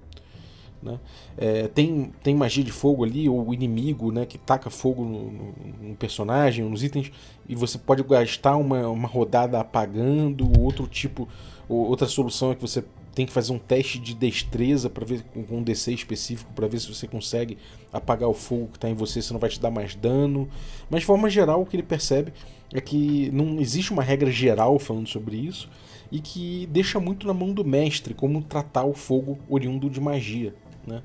Né? 0.82 1.00
É, 1.38 1.68
tem, 1.68 2.12
tem 2.22 2.34
magia 2.34 2.62
de 2.62 2.72
fogo 2.72 3.04
ali, 3.04 3.26
ou 3.26 3.54
inimigo 3.54 4.12
né, 4.12 4.26
que 4.26 4.36
taca 4.36 4.68
fogo 4.68 5.02
no, 5.02 5.30
no, 5.30 5.54
no, 5.88 5.96
personagem, 5.96 6.62
nos 6.68 6.82
itens, 6.84 7.10
e 7.48 7.54
você 7.54 7.78
pode 7.78 8.02
gastar 8.02 8.56
uma, 8.56 8.86
uma 8.86 9.08
rodada 9.08 9.58
apagando, 9.58 10.60
outro 10.60 10.86
tipo, 10.86 11.26
outra 11.66 12.06
solução 12.06 12.52
é 12.52 12.54
que 12.54 12.60
você 12.60 12.84
tem 13.16 13.24
que 13.24 13.32
fazer 13.32 13.50
um 13.50 13.58
teste 13.58 13.98
de 13.98 14.14
destreza 14.14 14.90
para 14.90 15.02
ver 15.02 15.22
com 15.32 15.56
um 15.56 15.62
DC 15.62 15.90
específico 15.90 16.52
para 16.54 16.68
ver 16.68 16.78
se 16.78 16.94
você 16.94 17.08
consegue 17.08 17.56
apagar 17.90 18.28
o 18.28 18.34
fogo 18.34 18.66
que 18.66 18.76
está 18.76 18.90
em 18.90 18.94
você, 18.94 19.22
se 19.22 19.32
não 19.32 19.40
vai 19.40 19.48
te 19.48 19.58
dar 19.58 19.70
mais 19.70 19.94
dano. 19.94 20.46
Mas 20.90 21.00
de 21.00 21.06
forma 21.06 21.30
geral, 21.30 21.62
o 21.62 21.66
que 21.66 21.76
ele 21.76 21.82
percebe 21.82 22.30
é 22.74 22.78
que 22.78 23.30
não 23.32 23.58
existe 23.58 23.90
uma 23.90 24.02
regra 24.02 24.30
geral 24.30 24.78
falando 24.78 25.08
sobre 25.08 25.34
isso 25.34 25.70
e 26.12 26.20
que 26.20 26.68
deixa 26.70 27.00
muito 27.00 27.26
na 27.26 27.32
mão 27.32 27.54
do 27.54 27.64
mestre 27.64 28.12
como 28.12 28.42
tratar 28.42 28.84
o 28.84 28.92
fogo 28.92 29.38
oriundo 29.48 29.88
de 29.88 29.98
magia, 29.98 30.54
né? 30.86 31.02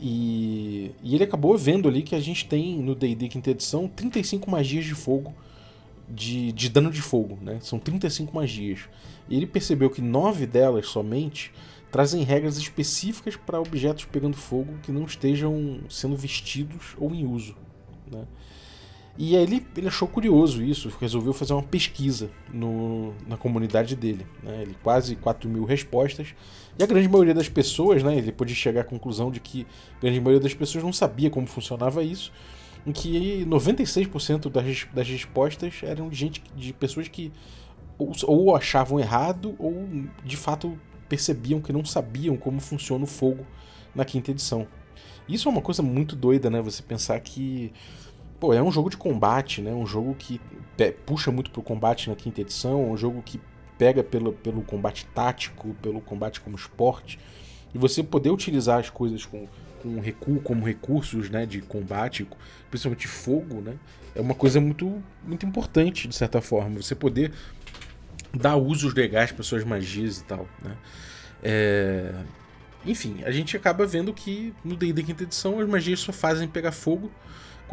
E, 0.00 0.92
e 1.02 1.14
ele 1.14 1.24
acabou 1.24 1.58
vendo 1.58 1.86
ali 1.86 2.02
que 2.02 2.14
a 2.14 2.20
gente 2.20 2.46
tem 2.46 2.78
no 2.78 2.94
D&D 2.94 3.28
quinta 3.28 3.50
edição 3.50 3.86
35 3.86 4.50
magias 4.50 4.86
de 4.86 4.94
fogo 4.94 5.34
de, 6.08 6.52
de 6.52 6.68
dano 6.68 6.90
de 6.90 7.00
fogo, 7.00 7.38
né? 7.40 7.58
São 7.60 7.78
35 7.78 8.34
magias. 8.34 8.80
E 9.28 9.36
ele 9.36 9.46
percebeu 9.46 9.90
que 9.90 10.02
nove 10.02 10.46
delas 10.46 10.86
somente 10.86 11.52
trazem 11.90 12.24
regras 12.24 12.56
específicas 12.56 13.36
para 13.36 13.60
objetos 13.60 14.04
pegando 14.04 14.36
fogo 14.36 14.74
que 14.82 14.90
não 14.90 15.04
estejam 15.04 15.80
sendo 15.88 16.16
vestidos 16.16 16.96
ou 16.98 17.14
em 17.14 17.24
uso. 17.24 17.54
Né? 18.10 18.24
E 19.16 19.36
aí 19.36 19.42
ele, 19.44 19.66
ele 19.76 19.86
achou 19.86 20.08
curioso 20.08 20.60
isso, 20.60 20.92
resolveu 21.00 21.32
fazer 21.32 21.52
uma 21.52 21.62
pesquisa 21.62 22.30
no, 22.52 23.14
na 23.28 23.36
comunidade 23.36 23.94
dele. 23.94 24.26
Né? 24.42 24.62
Ele 24.62 24.76
quase 24.82 25.14
4 25.14 25.48
mil 25.48 25.64
respostas. 25.64 26.34
E 26.76 26.82
a 26.82 26.86
grande 26.86 27.08
maioria 27.08 27.32
das 27.32 27.48
pessoas, 27.48 28.02
né, 28.02 28.18
ele 28.18 28.32
pôde 28.32 28.56
chegar 28.56 28.80
à 28.80 28.84
conclusão 28.84 29.30
de 29.30 29.38
que 29.38 29.64
a 29.98 30.00
grande 30.00 30.20
maioria 30.20 30.40
das 30.40 30.52
pessoas 30.52 30.82
não 30.82 30.92
sabia 30.92 31.30
como 31.30 31.46
funcionava 31.46 32.02
isso 32.02 32.32
em 32.86 32.92
que 32.92 33.44
96% 33.46 34.50
das, 34.50 34.86
das 34.92 35.08
respostas 35.08 35.80
eram 35.82 36.08
de 36.08 36.16
gente 36.16 36.42
de 36.54 36.72
pessoas 36.72 37.08
que 37.08 37.32
ou, 37.96 38.12
ou 38.26 38.56
achavam 38.56 39.00
errado 39.00 39.54
ou 39.58 39.86
de 40.24 40.36
fato 40.36 40.78
percebiam 41.08 41.60
que 41.60 41.72
não 41.72 41.84
sabiam 41.84 42.36
como 42.36 42.60
funciona 42.60 43.04
o 43.04 43.06
fogo 43.06 43.46
na 43.94 44.04
quinta 44.04 44.30
edição. 44.30 44.66
Isso 45.28 45.48
é 45.48 45.52
uma 45.52 45.62
coisa 45.62 45.82
muito 45.82 46.14
doida, 46.14 46.50
né? 46.50 46.60
Você 46.60 46.82
pensar 46.82 47.18
que 47.20 47.72
pô, 48.38 48.52
é 48.52 48.62
um 48.62 48.70
jogo 48.70 48.90
de 48.90 48.96
combate, 48.96 49.62
né? 49.62 49.72
Um 49.72 49.86
jogo 49.86 50.14
que 50.14 50.40
puxa 51.06 51.30
muito 51.30 51.50
pro 51.50 51.62
combate 51.62 52.10
na 52.10 52.16
quinta 52.16 52.40
edição, 52.40 52.90
um 52.90 52.96
jogo 52.96 53.22
que 53.22 53.40
pega 53.78 54.02
pelo, 54.04 54.32
pelo 54.32 54.62
combate 54.62 55.06
tático, 55.14 55.74
pelo 55.80 56.00
combate 56.00 56.40
como 56.40 56.56
esporte, 56.56 57.18
e 57.74 57.78
você 57.78 58.02
poder 58.02 58.30
utilizar 58.30 58.78
as 58.78 58.90
coisas 58.90 59.24
com 59.24 59.48
com 59.84 60.00
recuo 60.00 60.40
como 60.40 60.64
recursos 60.64 61.28
né, 61.28 61.44
de 61.44 61.60
combate, 61.60 62.26
principalmente 62.70 63.06
fogo, 63.06 63.60
né, 63.60 63.74
é 64.14 64.20
uma 64.20 64.34
coisa 64.34 64.60
muito, 64.60 65.02
muito 65.22 65.44
importante, 65.44 66.08
de 66.08 66.14
certa 66.14 66.40
forma. 66.40 66.80
Você 66.80 66.94
poder 66.94 67.32
dar 68.32 68.56
usos 68.56 68.94
legais 68.94 69.30
para 69.30 69.44
suas 69.44 69.62
magias 69.62 70.18
e 70.18 70.24
tal. 70.24 70.48
Né? 70.62 70.76
É... 71.42 72.14
Enfim, 72.86 73.22
a 73.24 73.30
gente 73.30 73.56
acaba 73.56 73.86
vendo 73.86 74.12
que 74.12 74.54
no 74.64 74.76
D&D 74.76 75.02
quinta 75.02 75.22
edição 75.22 75.60
as 75.60 75.68
magias 75.68 76.00
só 76.00 76.12
fazem 76.12 76.48
pegar 76.48 76.72
fogo 76.72 77.10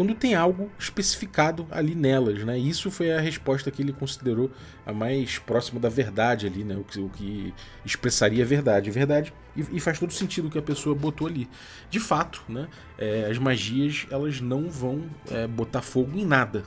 quando 0.01 0.15
tem 0.15 0.33
algo 0.33 0.67
especificado 0.79 1.67
ali 1.69 1.93
nelas, 1.93 2.43
né? 2.43 2.57
Isso 2.57 2.89
foi 2.89 3.11
a 3.11 3.21
resposta 3.21 3.69
que 3.69 3.83
ele 3.83 3.93
considerou 3.93 4.49
a 4.83 4.91
mais 4.91 5.37
próxima 5.37 5.79
da 5.79 5.89
verdade 5.89 6.47
ali, 6.47 6.63
né? 6.63 6.75
O 6.75 6.83
que, 6.83 6.99
o 6.99 7.07
que 7.07 7.53
expressaria 7.85 8.43
a 8.43 8.47
verdade. 8.47 8.89
Verdade, 8.89 9.31
e, 9.55 9.63
e, 9.73 9.79
faz 9.79 9.99
todo 9.99 10.11
sentido 10.11 10.47
o 10.47 10.49
que 10.49 10.57
a 10.57 10.61
pessoa 10.61 10.95
botou 10.95 11.27
ali. 11.27 11.47
De 11.87 11.99
fato, 11.99 12.43
né? 12.49 12.67
É, 12.97 13.27
as 13.29 13.37
magias, 13.37 14.07
elas 14.09 14.41
não 14.41 14.71
vão 14.71 15.03
é, 15.29 15.45
botar 15.45 15.83
fogo 15.83 16.17
em 16.17 16.25
nada, 16.25 16.63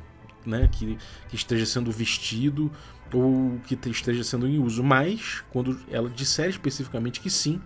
né? 0.47 0.69
Que, 0.71 0.97
que 1.29 1.35
esteja 1.35 1.67
sendo 1.67 1.91
vestido 1.91 2.71
ou 3.13 3.59
que 3.67 3.77
esteja 3.91 4.23
sendo 4.23 4.47
em 4.47 4.61
uso. 4.61 4.81
Mas, 4.85 5.43
quando 5.51 5.77
ela 5.91 6.09
disser 6.09 6.51
especificamente 6.51 7.21
que 7.21 7.29
sim, 7.29 7.61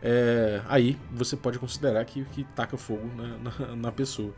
é, 0.00 0.62
aí 0.70 0.98
você 1.12 1.36
pode 1.36 1.58
considerar 1.58 2.02
que, 2.06 2.24
que 2.32 2.44
taca 2.54 2.78
fogo 2.78 3.10
na, 3.14 3.36
na, 3.36 3.76
na 3.76 3.92
pessoa. 3.92 4.32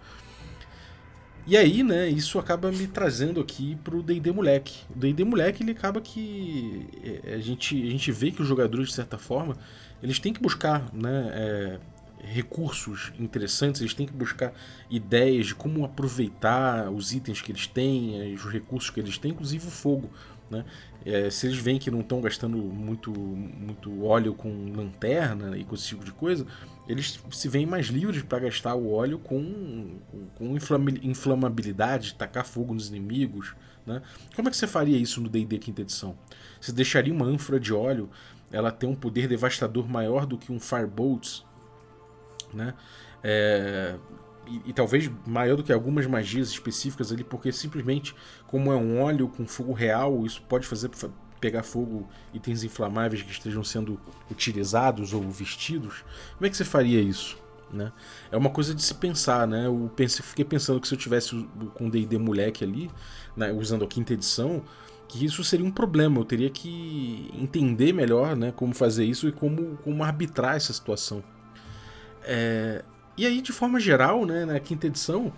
E 1.49 1.57
aí, 1.57 1.83
né, 1.83 2.07
isso 2.11 2.39
acaba 2.39 2.71
me 2.71 2.87
trazendo 2.87 3.41
aqui 3.41 3.75
pro 3.83 4.03
D&D 4.03 4.31
Moleque. 4.33 4.83
O 4.95 4.99
D&D 4.99 5.25
Moleque, 5.25 5.63
ele 5.63 5.71
acaba 5.71 5.99
que 5.99 6.87
é, 7.25 7.37
a 7.37 7.39
gente, 7.39 7.75
a 7.75 7.91
gente 7.91 8.13
vê 8.13 8.31
que 8.31 8.43
os 8.43 8.47
jogadores, 8.47 8.89
de 8.89 8.95
certa 8.95 9.17
forma, 9.17 9.57
eles 10.03 10.19
têm 10.19 10.31
que 10.31 10.43
buscar, 10.43 10.93
né, 10.93 11.31
é, 11.33 11.79
recursos 12.19 13.15
interessantes, 13.19 13.81
eles 13.81 13.95
têm 13.95 14.07
que 14.07 14.13
buscar 14.13 14.53
ideias 14.91 15.47
de 15.47 15.55
como 15.55 15.87
aproveitar 15.87 16.91
os 16.91 17.15
itens 17.15 17.41
que 17.41 17.51
eles 17.51 17.67
têm, 17.67 18.35
os 18.35 18.45
recursos 18.45 18.91
que 18.91 19.01
eles 19.01 19.17
têm, 19.17 19.31
inclusive 19.31 19.69
o 19.69 19.71
fogo. 19.71 20.11
Né? 20.51 20.67
É, 21.05 21.31
se 21.31 21.47
eles 21.47 21.59
veem 21.59 21.79
que 21.79 21.91
não 21.91 22.01
estão 22.01 22.21
gastando 22.21 22.59
muito, 22.59 23.11
muito 23.13 24.05
óleo 24.05 24.35
com 24.35 24.73
lanterna 24.75 25.57
e 25.57 25.65
com 25.65 25.75
esse 25.75 25.87
tipo 25.87 26.05
de 26.05 26.13
coisa, 26.13 26.47
eles 26.89 27.19
se 27.31 27.49
veem 27.49 27.67
mais 27.67 27.87
livres 27.87 28.23
para 28.23 28.41
gastar 28.41 28.75
o 28.75 28.93
óleo 28.93 29.19
com, 29.19 29.99
com 30.35 30.57
inflamabilidade, 31.03 32.15
tacar 32.15 32.45
fogo 32.45 32.75
nos 32.75 32.89
inimigos. 32.89 33.55
Né? 33.87 34.03
Como 34.35 34.49
é 34.49 34.51
que 34.51 34.57
você 34.57 34.67
faria 34.67 34.99
isso 34.99 35.21
no 35.21 35.29
D&D 35.29 35.59
quinta 35.59 35.83
edição? 35.83 36.17
Você 36.61 36.73
deixaria 36.73 37.13
uma 37.13 37.25
ânfora 37.25 37.59
de 37.59 37.73
óleo 37.73 38.11
ela 38.51 38.71
ter 38.71 38.87
um 38.87 38.95
poder 38.95 39.29
devastador 39.29 39.89
maior 39.89 40.27
do 40.27 40.39
que 40.39 40.51
um 40.51 40.59
Firebolt, 40.59 41.43
né? 42.53 42.75
É, 43.23 43.97
e, 44.51 44.71
e, 44.71 44.73
talvez 44.73 45.11
maior 45.27 45.57
do 45.57 45.63
que 45.63 45.73
algumas 45.73 46.07
magias 46.07 46.49
específicas 46.49 47.13
ali, 47.13 47.23
porque 47.23 47.53
simplesmente, 47.53 48.15
como 48.47 48.73
é 48.73 48.77
um 48.77 49.01
óleo 49.01 49.29
com 49.29 49.47
fogo 49.47 49.73
real, 49.73 50.25
isso 50.25 50.43
pode 50.43 50.67
fazer 50.67 50.91
pegar 51.41 51.63
fogo 51.63 52.09
itens 52.35 52.65
inflamáveis 52.65 53.23
que 53.23 53.31
estejam 53.31 53.63
sendo 53.63 54.01
utilizados 54.31 55.13
ou 55.13 55.23
vestidos. 55.31 56.05
Como 56.37 56.47
é 56.47 56.51
que 56.51 56.57
você 56.57 56.65
faria 56.65 57.01
isso? 57.01 57.39
Né? 57.73 57.93
É 58.31 58.37
uma 58.37 58.51
coisa 58.51 58.75
de 58.75 58.83
se 58.83 58.95
pensar, 58.95 59.47
né? 59.47 59.67
Eu 59.67 59.91
pensei, 59.95 60.25
fiquei 60.25 60.45
pensando 60.45 60.81
que 60.81 60.89
se 60.89 60.95
eu 60.95 60.99
tivesse 60.99 61.47
com 61.75 61.89
D&D 61.89 62.17
moleque 62.19 62.65
ali, 62.65 62.91
né, 63.37 63.53
usando 63.53 63.85
a 63.85 63.87
quinta 63.87 64.15
edição, 64.15 64.63
que 65.07 65.25
isso 65.25 65.45
seria 65.45 65.67
um 65.67 65.71
problema. 65.71 66.19
Eu 66.19 66.25
teria 66.25 66.51
que 66.51 67.31
entender 67.35 67.93
melhor, 67.93 68.35
né, 68.37 68.53
como 68.53 68.75
fazer 68.75 69.05
isso 69.05 69.29
e 69.29 69.33
como, 69.33 69.77
como 69.85 70.03
arbitrar 70.03 70.57
essa 70.57 70.73
situação. 70.73 71.23
É... 72.23 72.85
E 73.19 73.27
aí, 73.27 73.43
de 73.43 73.53
forma 73.53 73.81
geral, 73.81 74.25
né, 74.25 74.45
na 74.45 74.61
quinta 74.61 74.87
edição, 74.87 75.33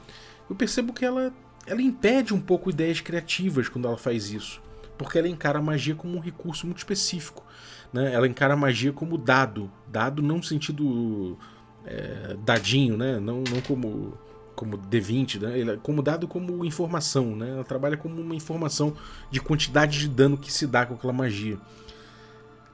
eu 0.49 0.55
percebo 0.55 0.93
que 0.93 1.03
ela, 1.03 1.33
ela 1.67 1.81
impede 1.81 2.35
um 2.35 2.41
pouco 2.41 2.69
ideias 2.69 3.01
criativas 3.01 3.69
quando 3.69 3.89
ela 3.89 3.97
faz 3.97 4.31
isso. 4.31 4.63
porque 4.99 5.19
ela 5.19 5.29
encara 5.29 5.59
a 5.59 5.63
magia 5.63 5.95
como 5.95 6.19
um 6.19 6.21
recurso 6.21 6.67
muito 6.67 6.77
específico. 6.77 7.43
Né? 7.91 8.13
Ela 8.13 8.29
encara 8.29 8.53
a 8.53 8.57
magia 8.57 8.93
como 8.93 9.17
dado, 9.17 9.71
dado 9.89 10.21
não 10.23 10.37
no 10.37 10.43
sentido 10.43 11.39
é, 11.87 12.37
dadinho, 12.45 12.99
né? 12.99 13.19
não, 13.19 13.43
não 13.51 13.63
como 13.63 14.13
como 14.61 14.77
D20, 14.77 15.41
né? 15.41 15.59
Ele 15.59 15.71
é 15.71 15.77
como 15.79 16.03
dado 16.03 16.29
como 16.29 16.63
informação, 16.67 17.35
né? 17.35 17.49
Ela 17.49 17.65
trabalha 17.65 17.97
como 17.97 18.21
uma 18.21 18.35
informação 18.35 18.95
de 19.31 19.41
quantidade 19.41 19.99
de 19.99 20.07
dano 20.07 20.37
que 20.37 20.53
se 20.53 20.67
dá 20.67 20.85
com 20.85 20.93
aquela 20.93 21.15
magia. 21.15 21.59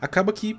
Acaba 0.01 0.33
que 0.33 0.59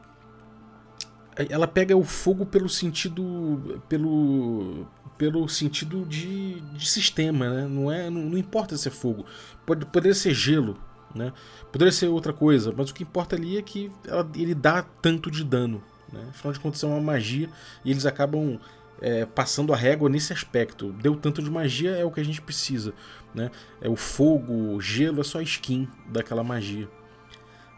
ela 1.49 1.67
pega 1.67 1.95
o 1.95 2.03
fogo 2.03 2.45
pelo 2.45 2.69
sentido 2.69 3.81
pelo 3.87 4.85
pelo 5.17 5.47
sentido 5.47 6.05
de, 6.05 6.61
de 6.61 6.87
sistema, 6.87 7.49
né? 7.49 7.67
Não 7.67 7.91
é 7.91 8.09
não, 8.09 8.21
não 8.21 8.37
importa 8.37 8.77
se 8.77 8.87
é 8.87 8.91
fogo, 8.91 9.25
pode 9.65 9.85
poderia 9.85 10.15
ser 10.15 10.33
gelo, 10.33 10.77
né? 11.13 11.33
Poderia 11.71 11.91
ser 11.91 12.07
outra 12.07 12.33
coisa, 12.33 12.73
mas 12.75 12.89
o 12.89 12.93
que 12.93 13.03
importa 13.03 13.35
ali 13.35 13.57
é 13.57 13.61
que 13.61 13.91
ela, 14.07 14.29
ele 14.35 14.55
dá 14.55 14.81
tanto 14.81 15.29
de 15.31 15.43
dano, 15.43 15.83
né? 16.11 16.27
Afinal 16.29 16.53
de 16.53 16.59
contas 16.59 16.83
é 16.83 16.87
uma 16.87 17.01
magia 17.01 17.49
e 17.83 17.91
eles 17.91 18.05
acabam 18.05 18.59
é, 19.01 19.25
passando 19.25 19.73
a 19.73 19.75
régua 19.75 20.09
nesse 20.09 20.33
aspecto. 20.33 20.91
Deu 20.93 21.15
tanto 21.15 21.41
de 21.41 21.49
magia, 21.49 21.91
é 21.91 22.05
o 22.05 22.11
que 22.11 22.19
a 22.19 22.25
gente 22.25 22.41
precisa. 22.41 22.93
Né? 23.33 23.51
É 23.81 23.89
o 23.89 23.95
fogo, 23.95 24.75
o 24.75 24.81
gelo, 24.81 25.21
é 25.21 25.23
só 25.23 25.41
skin 25.41 25.87
daquela 26.07 26.43
magia. 26.43 26.89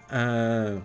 Ah, 0.09 0.81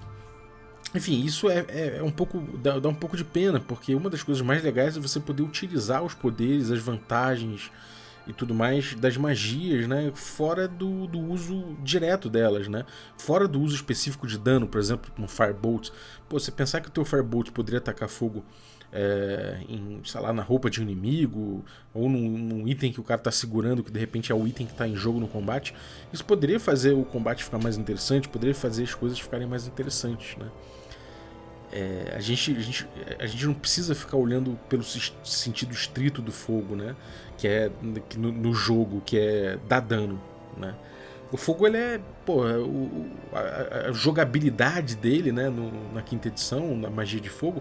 enfim, 0.94 1.24
isso 1.24 1.50
é, 1.50 1.64
é, 1.68 1.96
é 1.98 2.02
um 2.02 2.10
pouco. 2.10 2.40
Dá, 2.58 2.78
dá, 2.78 2.88
um 2.88 2.94
pouco 2.94 3.16
de 3.16 3.24
pena, 3.24 3.58
porque 3.58 3.94
uma 3.94 4.08
das 4.08 4.22
coisas 4.22 4.42
mais 4.42 4.62
legais 4.62 4.96
é 4.96 5.00
você 5.00 5.18
poder 5.18 5.42
utilizar 5.42 6.02
os 6.02 6.14
poderes, 6.14 6.70
as 6.70 6.78
vantagens 6.78 7.70
e 8.26 8.32
tudo 8.32 8.54
mais 8.54 8.94
das 8.94 9.16
magias, 9.16 9.88
né? 9.88 10.12
Fora 10.14 10.68
do, 10.68 11.06
do 11.06 11.18
uso 11.18 11.76
direto 11.82 12.30
delas, 12.30 12.68
né? 12.68 12.86
Fora 13.18 13.48
do 13.48 13.60
uso 13.60 13.74
específico 13.74 14.26
de 14.26 14.38
dano, 14.38 14.68
por 14.68 14.80
exemplo, 14.80 15.10
no 15.18 15.26
Firebolt. 15.26 15.90
Pô, 16.28 16.38
você 16.38 16.50
pensar 16.50 16.80
que 16.80 16.88
o 16.88 16.92
teu 16.92 17.04
Firebolt 17.04 17.50
poderia 17.50 17.78
atacar 17.78 18.08
fogo 18.08 18.44
é, 18.94 19.58
em, 19.68 20.00
sei 20.04 20.20
lá, 20.20 20.32
na 20.32 20.42
roupa 20.42 20.70
de 20.70 20.80
um 20.80 20.84
inimigo, 20.84 21.64
ou 21.92 22.08
num, 22.08 22.38
num, 22.38 22.68
item 22.68 22.92
que 22.92 23.00
o 23.00 23.02
cara 23.02 23.20
está 23.20 23.32
segurando, 23.32 23.82
que 23.82 23.90
de 23.90 23.98
repente 23.98 24.30
é 24.30 24.34
o 24.34 24.46
item 24.46 24.66
que 24.66 24.72
está 24.72 24.86
em 24.86 24.94
jogo 24.94 25.18
no 25.18 25.26
combate, 25.26 25.74
isso 26.12 26.24
poderia 26.24 26.60
fazer 26.60 26.92
o 26.92 27.04
combate 27.04 27.42
ficar 27.42 27.58
mais 27.58 27.76
interessante, 27.76 28.28
poderia 28.28 28.54
fazer 28.54 28.84
as 28.84 28.94
coisas 28.94 29.18
ficarem 29.18 29.48
mais 29.48 29.66
interessantes, 29.66 30.36
né? 30.36 30.46
É, 31.72 32.14
a, 32.16 32.20
gente, 32.20 32.52
a, 32.52 32.60
gente, 32.60 32.88
a 33.18 33.26
gente 33.26 33.46
não 33.46 33.54
precisa 33.54 33.96
ficar 33.96 34.16
olhando 34.16 34.56
pelo 34.68 34.84
sentido 34.84 35.72
estrito 35.72 36.22
do 36.22 36.30
fogo, 36.30 36.76
né? 36.76 36.94
Que 37.36 37.48
é 37.48 37.70
no, 37.82 38.30
no 38.30 38.54
jogo, 38.54 39.02
que 39.04 39.18
é 39.18 39.58
dar 39.66 39.80
dano, 39.80 40.22
né? 40.56 40.72
O 41.32 41.36
fogo 41.36 41.66
ele 41.66 41.76
é, 41.76 42.00
pô, 42.24 42.46
é 42.46 42.54
a, 43.32 43.88
a, 43.88 43.92
jogabilidade 43.92 44.94
dele, 44.94 45.32
né, 45.32 45.48
no, 45.48 45.92
na 45.92 46.00
quinta 46.00 46.28
edição, 46.28 46.76
na 46.76 46.88
magia 46.88 47.20
de 47.20 47.28
fogo, 47.28 47.60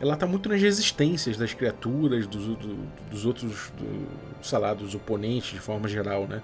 ela 0.00 0.16
tá 0.16 0.26
muito 0.26 0.48
nas 0.48 0.60
resistências 0.60 1.36
das 1.36 1.54
criaturas, 1.54 2.26
dos, 2.26 2.46
do, 2.56 2.76
dos 3.10 3.24
outros, 3.24 3.70
do, 3.78 4.08
sei 4.42 4.58
lá, 4.58 4.74
dos 4.74 4.94
oponentes 4.94 5.52
de 5.52 5.60
forma 5.60 5.88
geral, 5.88 6.26
né? 6.26 6.42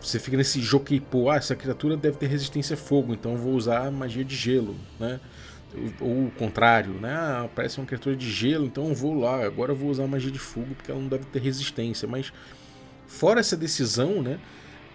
Você 0.00 0.18
fica 0.18 0.36
nesse 0.36 0.60
jockey, 0.60 1.00
pô, 1.00 1.30
ah, 1.30 1.36
essa 1.36 1.56
criatura 1.56 1.96
deve 1.96 2.18
ter 2.18 2.26
resistência 2.26 2.74
a 2.74 2.76
fogo, 2.76 3.14
então 3.14 3.36
vou 3.36 3.54
usar 3.54 3.90
magia 3.90 4.24
de 4.24 4.36
gelo, 4.36 4.76
né? 5.00 5.18
Ou 6.00 6.26
o 6.26 6.30
contrário, 6.38 6.92
né? 6.94 7.12
Ah, 7.12 7.48
parece 7.54 7.78
uma 7.78 7.86
criatura 7.86 8.14
de 8.14 8.30
gelo, 8.30 8.66
então 8.66 8.94
vou 8.94 9.18
lá, 9.18 9.44
agora 9.44 9.72
vou 9.72 9.88
usar 9.88 10.06
magia 10.06 10.30
de 10.30 10.38
fogo 10.38 10.74
porque 10.74 10.90
ela 10.90 11.00
não 11.00 11.08
deve 11.08 11.24
ter 11.24 11.40
resistência. 11.40 12.06
Mas 12.06 12.32
fora 13.06 13.40
essa 13.40 13.56
decisão, 13.56 14.22
né? 14.22 14.38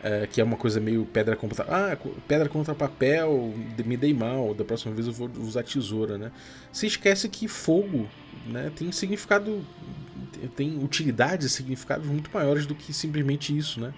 É, 0.02 0.26
que 0.28 0.40
é 0.40 0.44
uma 0.44 0.56
coisa 0.56 0.80
meio 0.80 1.06
pedra 1.06 1.36
contra. 1.36 1.66
Ah, 1.68 1.98
pedra 2.26 2.48
contra 2.48 2.74
papel, 2.74 3.54
me 3.86 3.98
dei 3.98 4.14
mal, 4.14 4.54
da 4.54 4.64
próxima 4.64 4.94
vez 4.94 5.08
eu 5.08 5.14
vou 5.14 5.30
usar 5.42 5.62
tesoura, 5.64 6.18
né? 6.18 6.32
Se 6.72 6.88
esquece 6.88 7.28
que 7.28 7.50
fogo 7.50 8.08
né, 8.48 8.72
tem 8.74 8.92
significado. 8.94 9.62
tem 10.56 10.82
utilidades 10.82 11.52
significados 11.52 12.08
muito 12.08 12.30
maiores 12.34 12.66
do 12.66 12.74
que 12.74 12.94
simplesmente 12.94 13.56
isso, 13.56 13.82
né? 13.82 13.94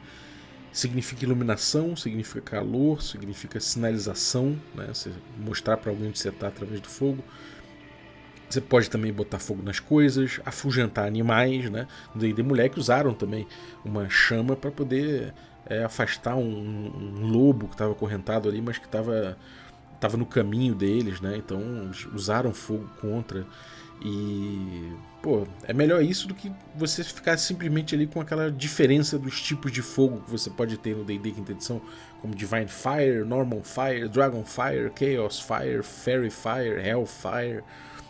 Significa 0.73 1.23
iluminação, 1.23 1.95
significa 1.95 2.41
calor, 2.41 3.03
significa 3.03 3.59
sinalização, 3.59 4.59
né? 4.73 4.87
Você 4.87 5.11
mostrar 5.37 5.77
para 5.77 5.91
alguém 5.91 6.07
onde 6.07 6.17
você 6.17 6.29
está 6.29 6.47
através 6.47 6.81
do 6.81 6.87
fogo. 6.87 7.23
Você 8.49 8.59
pode 8.59 8.89
também 8.89 9.13
botar 9.13 9.39
fogo 9.39 9.61
nas 9.61 9.79
coisas, 9.79 10.41
afugentar 10.45 11.05
animais, 11.05 11.69
né? 11.69 11.87
No 12.13 12.19
D&D 12.19 12.41
Moleque 12.41 12.79
usaram 12.79 13.13
também 13.13 13.47
uma 13.85 14.09
chama 14.09 14.55
para 14.55 14.71
poder 14.71 15.33
é, 15.65 15.83
afastar 15.83 16.35
um, 16.35 16.41
um, 16.43 17.27
lobo 17.27 17.67
que 17.67 17.73
estava 17.73 17.91
acorrentado 17.91 18.49
ali, 18.49 18.61
mas 18.61 18.77
que 18.77 18.85
estava 18.85 19.37
tava 19.99 20.17
no 20.17 20.25
caminho 20.25 20.73
deles, 20.73 21.21
né? 21.21 21.37
Então 21.37 21.61
usaram 22.13 22.53
fogo 22.53 22.89
contra. 22.99 23.45
E, 24.03 24.91
pô, 25.21 25.47
é 25.63 25.73
melhor 25.73 26.01
isso 26.01 26.27
do 26.27 26.33
que 26.33 26.51
você 26.75 27.03
ficar 27.03 27.37
simplesmente 27.37 27.93
ali 27.93 28.07
com 28.07 28.19
aquela 28.19 28.51
diferença 28.51 29.19
dos 29.19 29.39
tipos 29.39 29.71
de 29.71 29.83
fogo 29.83 30.21
que 30.21 30.31
você 30.31 30.49
pode 30.49 30.75
ter 30.77 30.95
no 30.95 31.03
D&D 31.03 31.31
quinta 31.31 31.51
edição, 31.51 31.79
como 32.19 32.33
Divine 32.33 32.67
Fire, 32.67 33.23
Normal 33.23 33.61
Fire, 33.63 34.09
Dragon 34.09 34.43
Fire, 34.43 34.91
Chaos 34.97 35.39
Fire, 35.39 35.83
Fairy 35.83 36.31
Fire, 36.31 36.81
Hell 36.83 37.05
Fire. 37.05 37.63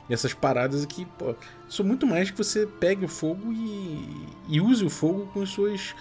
Essas 0.09 0.33
paradas 0.33 0.83
aqui, 0.83 1.05
pô, 1.17 1.35
são 1.69 1.85
muito 1.85 2.07
mais 2.07 2.31
que 2.31 2.37
você 2.37 2.65
pegue 2.65 3.03
o 3.03 3.09
fogo 3.09 3.51
e, 3.51 4.27
e 4.47 4.61
use 4.61 4.83
o 4.83 4.89
fogo 4.89 5.29
com 5.33 5.41
as 5.41 5.49
suas 5.49 5.93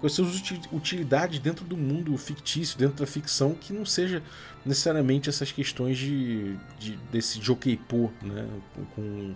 com 0.00 0.06
as 0.06 0.12
suas 0.12 0.40
utilidades 0.72 1.38
dentro 1.38 1.64
do 1.64 1.76
mundo 1.76 2.16
fictício, 2.16 2.78
dentro 2.78 2.96
da 2.96 3.06
ficção, 3.06 3.54
que 3.54 3.72
não 3.72 3.84
seja 3.84 4.22
necessariamente 4.64 5.28
essas 5.28 5.50
questões 5.50 5.98
de, 5.98 6.56
de 6.78 6.96
desse 7.10 7.40
jockey-pô, 7.40 8.10
né? 8.22 8.46
Com, 8.94 9.34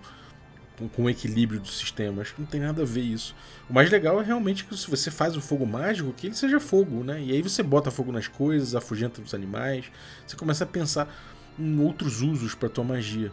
com, 0.79 0.89
com, 0.89 1.05
o 1.05 1.11
equilíbrio 1.11 1.61
do 1.61 1.69
sistema. 1.69 2.23
Acho 2.23 2.35
que 2.35 2.41
não 2.41 2.49
tem 2.49 2.61
nada 2.61 2.83
a 2.83 2.85
ver 2.85 3.03
isso. 3.03 3.35
O 3.69 3.73
mais 3.73 3.91
legal 3.91 4.21
é 4.21 4.25
realmente 4.25 4.65
que 4.65 4.77
se 4.77 4.89
você 4.89 5.11
faz 5.11 5.37
o 5.37 5.41
fogo 5.41 5.67
mágico, 5.67 6.13
que 6.13 6.27
ele 6.29 6.35
seja 6.35 6.61
fogo, 6.61 7.03
né? 7.03 7.21
E 7.23 7.33
aí 7.33 7.43
você 7.43 7.63
bota 7.63 7.91
fogo 7.91 8.13
nas 8.13 8.29
coisas, 8.29 8.75
afugenta 8.75 9.21
os 9.21 9.35
animais, 9.35 9.87
você 10.27 10.37
começa 10.37 10.65
a 10.65 10.67
pensar 10.67 11.13
em 11.59 11.81
outros 11.81 12.21
usos 12.23 12.55
para 12.55 12.69
tua 12.69 12.85
magia. 12.85 13.33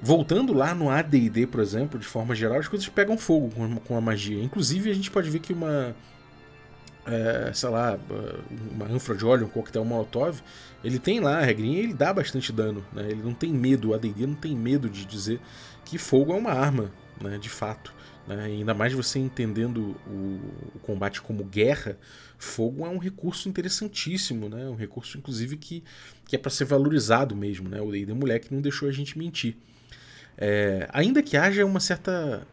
Voltando 0.00 0.52
lá 0.52 0.74
no 0.74 0.90
AD&D, 0.90 1.46
por 1.46 1.60
exemplo, 1.60 1.98
de 1.98 2.06
forma 2.06 2.34
geral, 2.34 2.58
as 2.58 2.68
coisas 2.68 2.86
pegam 2.88 3.16
fogo 3.16 3.50
com, 3.84 3.96
a 3.96 4.00
magia. 4.00 4.42
Inclusive, 4.42 4.90
a 4.90 4.94
gente 4.94 5.10
pode 5.10 5.30
ver 5.30 5.38
que 5.38 5.52
uma... 5.52 5.94
É, 7.06 7.52
sei 7.54 7.68
lá, 7.68 7.96
uma 8.72 8.86
ânfora 8.86 9.16
de 9.16 9.24
óleo, 9.24 9.46
um 9.46 9.48
coquetel 9.48 9.84
molotov, 9.84 10.42
ele 10.82 10.98
tem 10.98 11.20
lá 11.20 11.38
a 11.38 11.42
regrinha 11.42 11.80
e 11.80 11.84
ele 11.84 11.94
dá 11.94 12.12
bastante 12.12 12.52
dano. 12.52 12.84
Né? 12.92 13.10
Ele 13.10 13.22
não 13.22 13.32
tem 13.32 13.52
medo, 13.52 13.90
o 13.90 13.94
AD&D 13.94 14.26
não 14.26 14.34
tem 14.34 14.56
medo 14.56 14.90
de 14.90 15.04
dizer 15.04 15.40
que 15.84 15.98
fogo 15.98 16.32
é 16.32 16.36
uma 16.36 16.50
arma, 16.50 16.90
né? 17.20 17.38
de 17.38 17.48
fato. 17.48 17.94
Né? 18.26 18.44
Ainda 18.46 18.74
mais 18.74 18.92
você 18.92 19.20
entendendo 19.20 19.96
o, 20.04 20.40
o, 20.74 20.78
combate 20.82 21.22
como 21.22 21.44
guerra, 21.44 21.96
fogo 22.36 22.84
é 22.84 22.88
um 22.88 22.98
recurso 22.98 23.48
interessantíssimo, 23.48 24.48
né? 24.48 24.68
um 24.68 24.74
recurso 24.74 25.16
inclusive 25.16 25.56
que, 25.56 25.84
que 26.26 26.34
é 26.34 26.38
para 26.38 26.50
ser 26.50 26.64
valorizado 26.64 27.36
mesmo. 27.36 27.68
Né? 27.68 27.80
O 27.80 27.90
D&D 27.92 28.12
Moleque 28.12 28.52
não 28.52 28.60
deixou 28.60 28.88
a 28.88 28.92
gente 28.92 29.16
mentir. 29.16 29.56
É, 30.38 30.88
ainda 30.92 31.22
que 31.22 31.36
haja 31.36 31.64
uma 31.64 31.80
certa 31.80 32.46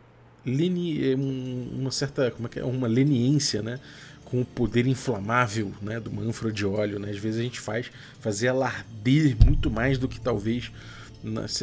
leni, 0.46 1.16
uma 1.16 1.92
certa 1.92 2.32
como 2.32 2.48
é 2.48 2.50
que 2.50 2.60
é? 2.60 2.64
uma 2.64 2.88
leniência, 2.88 3.62
né, 3.62 3.80
com 4.26 4.42
o 4.42 4.46
poder 4.46 4.88
inflamável, 4.88 5.72
né, 5.82 6.00
do 6.00 6.18
ânfora 6.22 6.52
de 6.52 6.66
óleo, 6.66 7.00
né? 7.00 7.10
Às 7.10 7.18
vezes 7.18 7.40
a 7.40 7.44
gente 7.44 7.60
faz 7.60 7.92
fazer 8.20 8.48
alarder 8.48 9.38
muito 9.46 9.70
mais 9.70 9.98
do 9.98 10.08
que 10.08 10.20
talvez 10.20 10.72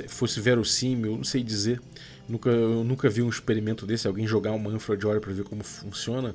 fosse 0.09 0.41
verossímil, 0.41 1.17
não 1.17 1.25
sei 1.25 1.43
dizer. 1.43 1.81
Nunca, 2.29 2.49
eu 2.49 2.85
nunca 2.85 3.11
vi 3.11 3.23
um 3.23 3.29
experimento 3.29 3.85
desse, 3.85 4.07
alguém 4.07 4.27
jogar 4.27 4.53
uma 4.53 4.71
ânfora 4.71 4.97
de 4.97 5.07
óleo 5.07 5.21
para 5.21 5.33
ver 5.33 5.43
como 5.43 5.65
funciona, 5.65 6.35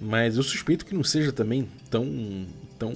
mas 0.00 0.36
eu 0.36 0.42
suspeito 0.42 0.86
que 0.86 0.94
não 0.94 1.02
seja 1.02 1.32
também 1.32 1.68
tão 1.90 2.46
tão 2.78 2.94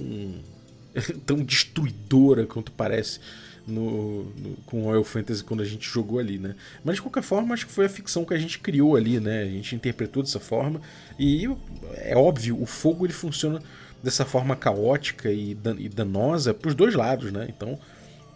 tão 1.25 1.43
destruidora 1.43 2.45
quanto 2.45 2.71
parece 2.71 3.19
no, 3.69 4.23
no, 4.23 4.55
com 4.65 4.85
Oil 4.85 5.03
Fantasy 5.03 5.43
quando 5.43 5.61
a 5.61 5.65
gente 5.65 5.87
jogou 5.87 6.19
ali, 6.19 6.37
né? 6.37 6.55
Mas 6.83 6.95
de 6.95 7.01
qualquer 7.01 7.23
forma, 7.23 7.53
acho 7.53 7.67
que 7.67 7.71
foi 7.71 7.85
a 7.85 7.89
ficção 7.89 8.25
que 8.25 8.33
a 8.33 8.37
gente 8.37 8.59
criou 8.59 8.95
ali, 8.95 9.19
né? 9.19 9.43
A 9.43 9.49
gente 9.49 9.75
interpretou 9.75 10.23
dessa 10.23 10.39
forma 10.39 10.81
e 11.17 11.49
é 11.95 12.15
óbvio, 12.15 12.61
o 12.61 12.65
fogo 12.65 13.05
ele 13.05 13.13
funciona 13.13 13.61
dessa 14.01 14.25
forma 14.25 14.55
caótica 14.55 15.31
e, 15.31 15.53
dan 15.53 15.75
e 15.77 15.89
danosa 15.89 16.53
para 16.53 16.69
os 16.69 16.75
dois 16.75 16.95
lados, 16.95 17.31
né? 17.31 17.47
Então, 17.49 17.79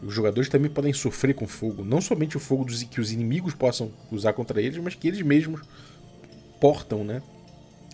os 0.01 0.13
jogadores 0.13 0.49
também 0.49 0.69
podem 0.69 0.93
sofrer 0.93 1.33
com 1.33 1.47
fogo, 1.47 1.83
não 1.83 2.01
somente 2.01 2.35
o 2.35 2.39
fogo 2.39 2.65
dos, 2.65 2.83
que 2.83 2.99
os 2.99 3.11
inimigos 3.11 3.53
possam 3.53 3.91
usar 4.11 4.33
contra 4.33 4.61
eles, 4.61 4.77
mas 4.77 4.95
que 4.95 5.07
eles 5.07 5.21
mesmos 5.21 5.61
portam, 6.59 7.03
né? 7.03 7.21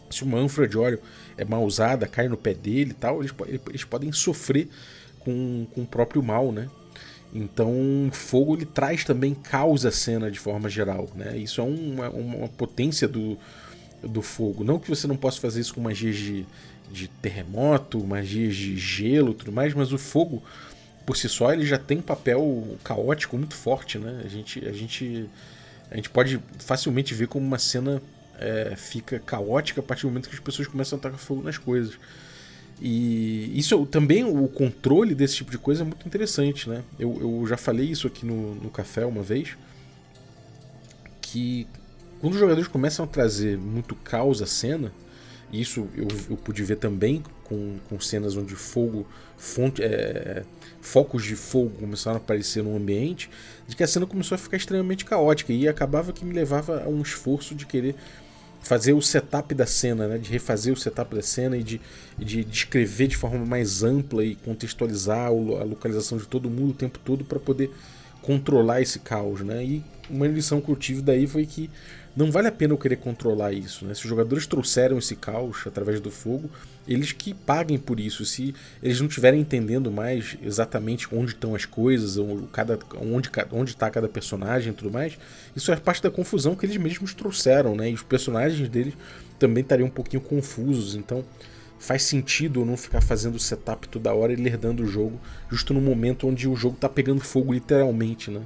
Se 0.10 0.23
uma 0.23 0.39
ânfora 0.39 0.67
de 0.67 0.78
óleo 0.78 0.99
é 1.38 1.45
mal 1.45 1.63
usada, 1.63 2.08
cai 2.08 2.28
no 2.28 2.36
pé 2.36 2.54
dele 2.54 2.91
e 2.91 2.95
tal, 2.95 3.21
eles, 3.21 3.34
eles 3.67 3.84
podem 3.84 4.12
sofrer 4.12 4.67
com, 5.19 5.67
com 5.73 5.82
o 5.82 5.86
próprio 5.86 6.23
mal, 6.23 6.52
né? 6.52 6.67
Então, 7.34 8.10
fogo 8.12 8.56
ele 8.56 8.65
traz 8.65 9.04
também 9.04 9.34
causa 9.36 9.89
à 9.89 9.92
cena 9.92 10.32
de 10.32 10.39
forma 10.39 10.70
geral, 10.70 11.08
né? 11.15 11.38
Isso 11.38 11.62
é 11.62 11.63
uma, 11.63 12.10
uma 12.10 12.48
potência 12.48 13.08
do, 13.08 13.38
do 14.02 14.22
fogo. 14.22 14.63
Não 14.63 14.80
que 14.80 14.89
você 14.89 15.06
não 15.06 15.15
possa 15.15 15.39
fazer 15.39 15.62
isso 15.62 15.74
com 15.74 15.82
magias 15.82 16.15
de, 16.15 16.46
de 16.92 17.08
terremoto, 17.08 18.04
magias 18.04 18.56
de 18.56 18.78
gelo 18.78 19.34
tudo 19.34 19.52
mais, 19.52 19.74
mas 19.74 19.94
o 19.94 19.98
fogo, 19.98 20.42
por 21.06 21.15
si 21.15 21.30
só, 21.30 21.54
ele 21.54 21.65
já 21.65 21.78
tem 21.78 22.00
um 22.00 22.02
papel 22.02 22.78
caótico 22.84 23.38
muito 23.38 23.54
forte, 23.54 24.00
né? 24.00 24.24
A 24.26 24.28
gente, 24.28 24.68
a 24.68 24.74
gente, 24.74 25.30
a 25.92 25.96
gente 25.96 26.10
pode 26.10 26.39
facilmente 26.58 27.13
ver 27.13 27.28
como 27.28 27.46
uma 27.46 27.60
cena 27.60 28.02
é, 28.39 28.74
fica 28.76 29.20
caótica 29.20 29.82
a 29.82 29.84
partir 29.84 30.04
do 30.04 30.08
momento 30.08 30.30
que 30.30 30.36
as 30.36 30.42
pessoas 30.42 30.68
começam 30.68 30.98
a 30.98 31.02
tacar 31.02 31.20
fogo 31.20 31.44
nas 31.44 31.58
coisas. 31.58 32.00
E 32.82 33.52
isso 33.58 33.86
também, 33.86 34.24
o 34.24 34.48
controle 34.48 35.13
desse 35.13 35.36
tipo 35.36 35.52
de 35.52 35.58
coisa 35.58 35.84
é 35.84 35.86
muito 35.86 36.06
interessante, 36.08 36.70
né? 36.70 36.84
Eu, 36.98 37.18
eu 37.20 37.48
já 37.48 37.58
falei 37.58 37.86
isso 37.88 38.08
aqui 38.08 38.26
no, 38.26 38.56
no 38.56 38.70
café 38.70 39.06
uma 39.06 39.22
vez, 39.22 39.58
que 41.22 41.68
quando 42.20 42.34
os 42.34 42.39
jogadores 42.39 42.68
começam 42.68 43.04
a 43.04 43.08
trazer 43.08 43.58
muito 43.58 43.96
caos 43.96 44.42
à 44.42 44.46
cena, 44.46 44.94
e 45.52 45.62
isso 45.62 45.88
eu, 45.96 46.08
eu 46.30 46.38
pude 46.38 46.63
ver 46.63 46.78
também 46.78 47.24
com, 47.44 47.78
com 47.89 48.00
cenas 48.00 48.38
onde 48.38 48.56
fogo, 48.56 49.06
fonte, 49.38 49.82
é, 49.82 50.44
focos 50.80 51.24
de 51.26 51.36
fogo 51.36 51.72
começaram 51.80 52.18
a 52.18 52.20
aparecer 52.20 52.63
no 52.63 52.76
ambiente, 52.76 53.30
de 53.68 53.76
que 53.76 53.84
a 53.84 53.88
cena 53.88 54.06
começou 54.06 54.36
a 54.36 54.38
ficar 54.38 54.58
extremamente 54.58 55.04
caótica 55.04 55.52
e 55.52 55.68
acabava 55.68 56.13
que 56.13 56.24
me 56.24 56.34
levava 56.34 56.84
a 56.84 56.88
um 56.88 57.02
esforço 57.02 57.56
de 57.56 57.65
querer 57.65 57.96
fazer 58.62 58.93
o 58.93 59.02
setup 59.02 59.54
da 59.56 59.65
cena, 59.65 60.08
né? 60.08 60.17
de 60.17 60.30
refazer 60.30 60.74
o 60.74 60.78
setup 60.78 61.15
da 61.15 61.22
cena 61.22 61.58
e 61.58 61.63
de, 61.63 61.82
de 62.17 62.43
descrever 62.43 63.08
de 63.08 63.17
forma 63.17 63.45
mais 63.45 63.84
ampla 63.84 64.24
e 64.24 64.36
contextualizar 64.36 65.28
a 65.28 65.30
localização 65.63 66.17
de 66.17 66.28
todo 66.28 66.50
mundo 66.50 66.72
o 66.72 66.76
tempo 66.76 67.00
todo 67.00 67.24
para 67.24 67.39
poder 67.39 67.72
controlar 68.22 68.82
esse 68.82 69.00
caos. 69.00 69.41
Né? 69.41 69.63
E 69.63 69.84
uma 70.10 70.28
lição 70.28 70.62
que 70.62 70.69
eu 70.69 70.76
tive 70.76 71.02
daí 71.02 71.26
foi 71.26 71.45
que 71.45 71.69
não 72.15 72.32
vale 72.32 72.48
a 72.48 72.52
pena 72.52 72.74
eu 72.74 72.78
querer 72.78 72.98
controlar 72.98 73.54
isso. 73.54 73.86
Né? 73.86 73.93
Se 73.93 74.04
os 74.04 74.10
jogadores 74.10 74.45
trouxeram 74.45 74.98
esse 74.98 75.15
caos 75.15 75.63
através 75.65 76.00
do 76.02 76.12
fogo, 76.12 76.50
eles 76.89 77.12
que 77.12 77.36
paguem 77.36 77.78
por 77.78 77.99
isso. 77.99 78.25
Se 78.25 78.56
eles 78.82 78.99
não 78.99 79.08
estiverem 79.08 79.39
entendendo 79.39 79.91
mais 79.91 80.36
exatamente 80.41 81.08
onde 81.13 81.34
estão 81.34 81.54
as 81.54 81.63
coisas, 81.63 82.17
cada, 82.52 82.80
onde 83.52 83.71
está 83.71 83.91
cada 83.91 84.10
personagem 84.10 84.73
e 84.73 84.75
tudo 84.75 84.91
mais, 84.91 85.15
isso 85.56 85.71
é 85.71 85.75
parte 85.75 86.02
da 86.02 86.10
confusão 86.10 86.56
que 86.56 86.65
eles 86.65 86.78
mesmos 86.78 87.13
trouxeram, 87.13 87.75
né? 87.75 87.91
E 87.91 87.93
os 87.93 88.02
personagens 88.02 88.67
deles 88.67 88.95
também 89.38 89.62
estariam 89.62 89.86
um 89.88 89.91
pouquinho 89.91 90.21
confusos. 90.21 90.95
Então 90.95 91.23
faz 91.78 92.02
sentido 92.02 92.62
eu 92.62 92.65
não 92.65 92.75
ficar 92.75 93.02
fazendo 93.02 93.38
setup 93.38 93.88
toda 93.88 94.13
hora 94.13 94.34
e 94.34 94.36
lerdando 94.36 94.84
o 94.84 94.88
jogo, 94.88 95.17
justo 95.49 95.73
no 95.73 95.80
momento 95.80 96.28
onde 96.28 96.47
o 96.47 96.56
jogo 96.56 96.75
está 96.75 96.89
pegando 96.89 97.21
fogo 97.21 97.54
literalmente, 97.54 98.32
né? 98.32 98.41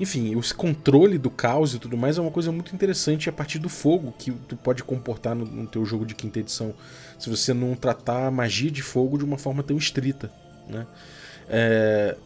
Enfim, 0.00 0.36
o 0.36 0.54
controle 0.54 1.18
do 1.18 1.30
caos 1.30 1.74
e 1.74 1.78
tudo 1.78 1.96
mais 1.96 2.18
é 2.18 2.20
uma 2.20 2.30
coisa 2.30 2.52
muito 2.52 2.74
interessante 2.74 3.28
a 3.28 3.32
partir 3.32 3.58
do 3.58 3.68
fogo 3.68 4.14
que 4.16 4.30
tu 4.30 4.56
pode 4.56 4.84
comportar 4.84 5.34
no, 5.34 5.44
no 5.44 5.66
teu 5.66 5.84
jogo 5.84 6.06
de 6.06 6.14
quinta 6.14 6.38
edição, 6.38 6.72
se 7.18 7.28
você 7.28 7.52
não 7.52 7.74
tratar 7.74 8.26
a 8.26 8.30
magia 8.30 8.70
de 8.70 8.82
fogo 8.82 9.18
de 9.18 9.24
uma 9.24 9.36
forma 9.36 9.62
tão 9.62 9.76
estrita, 9.76 10.30
né? 10.68 10.86
É... 11.48 12.16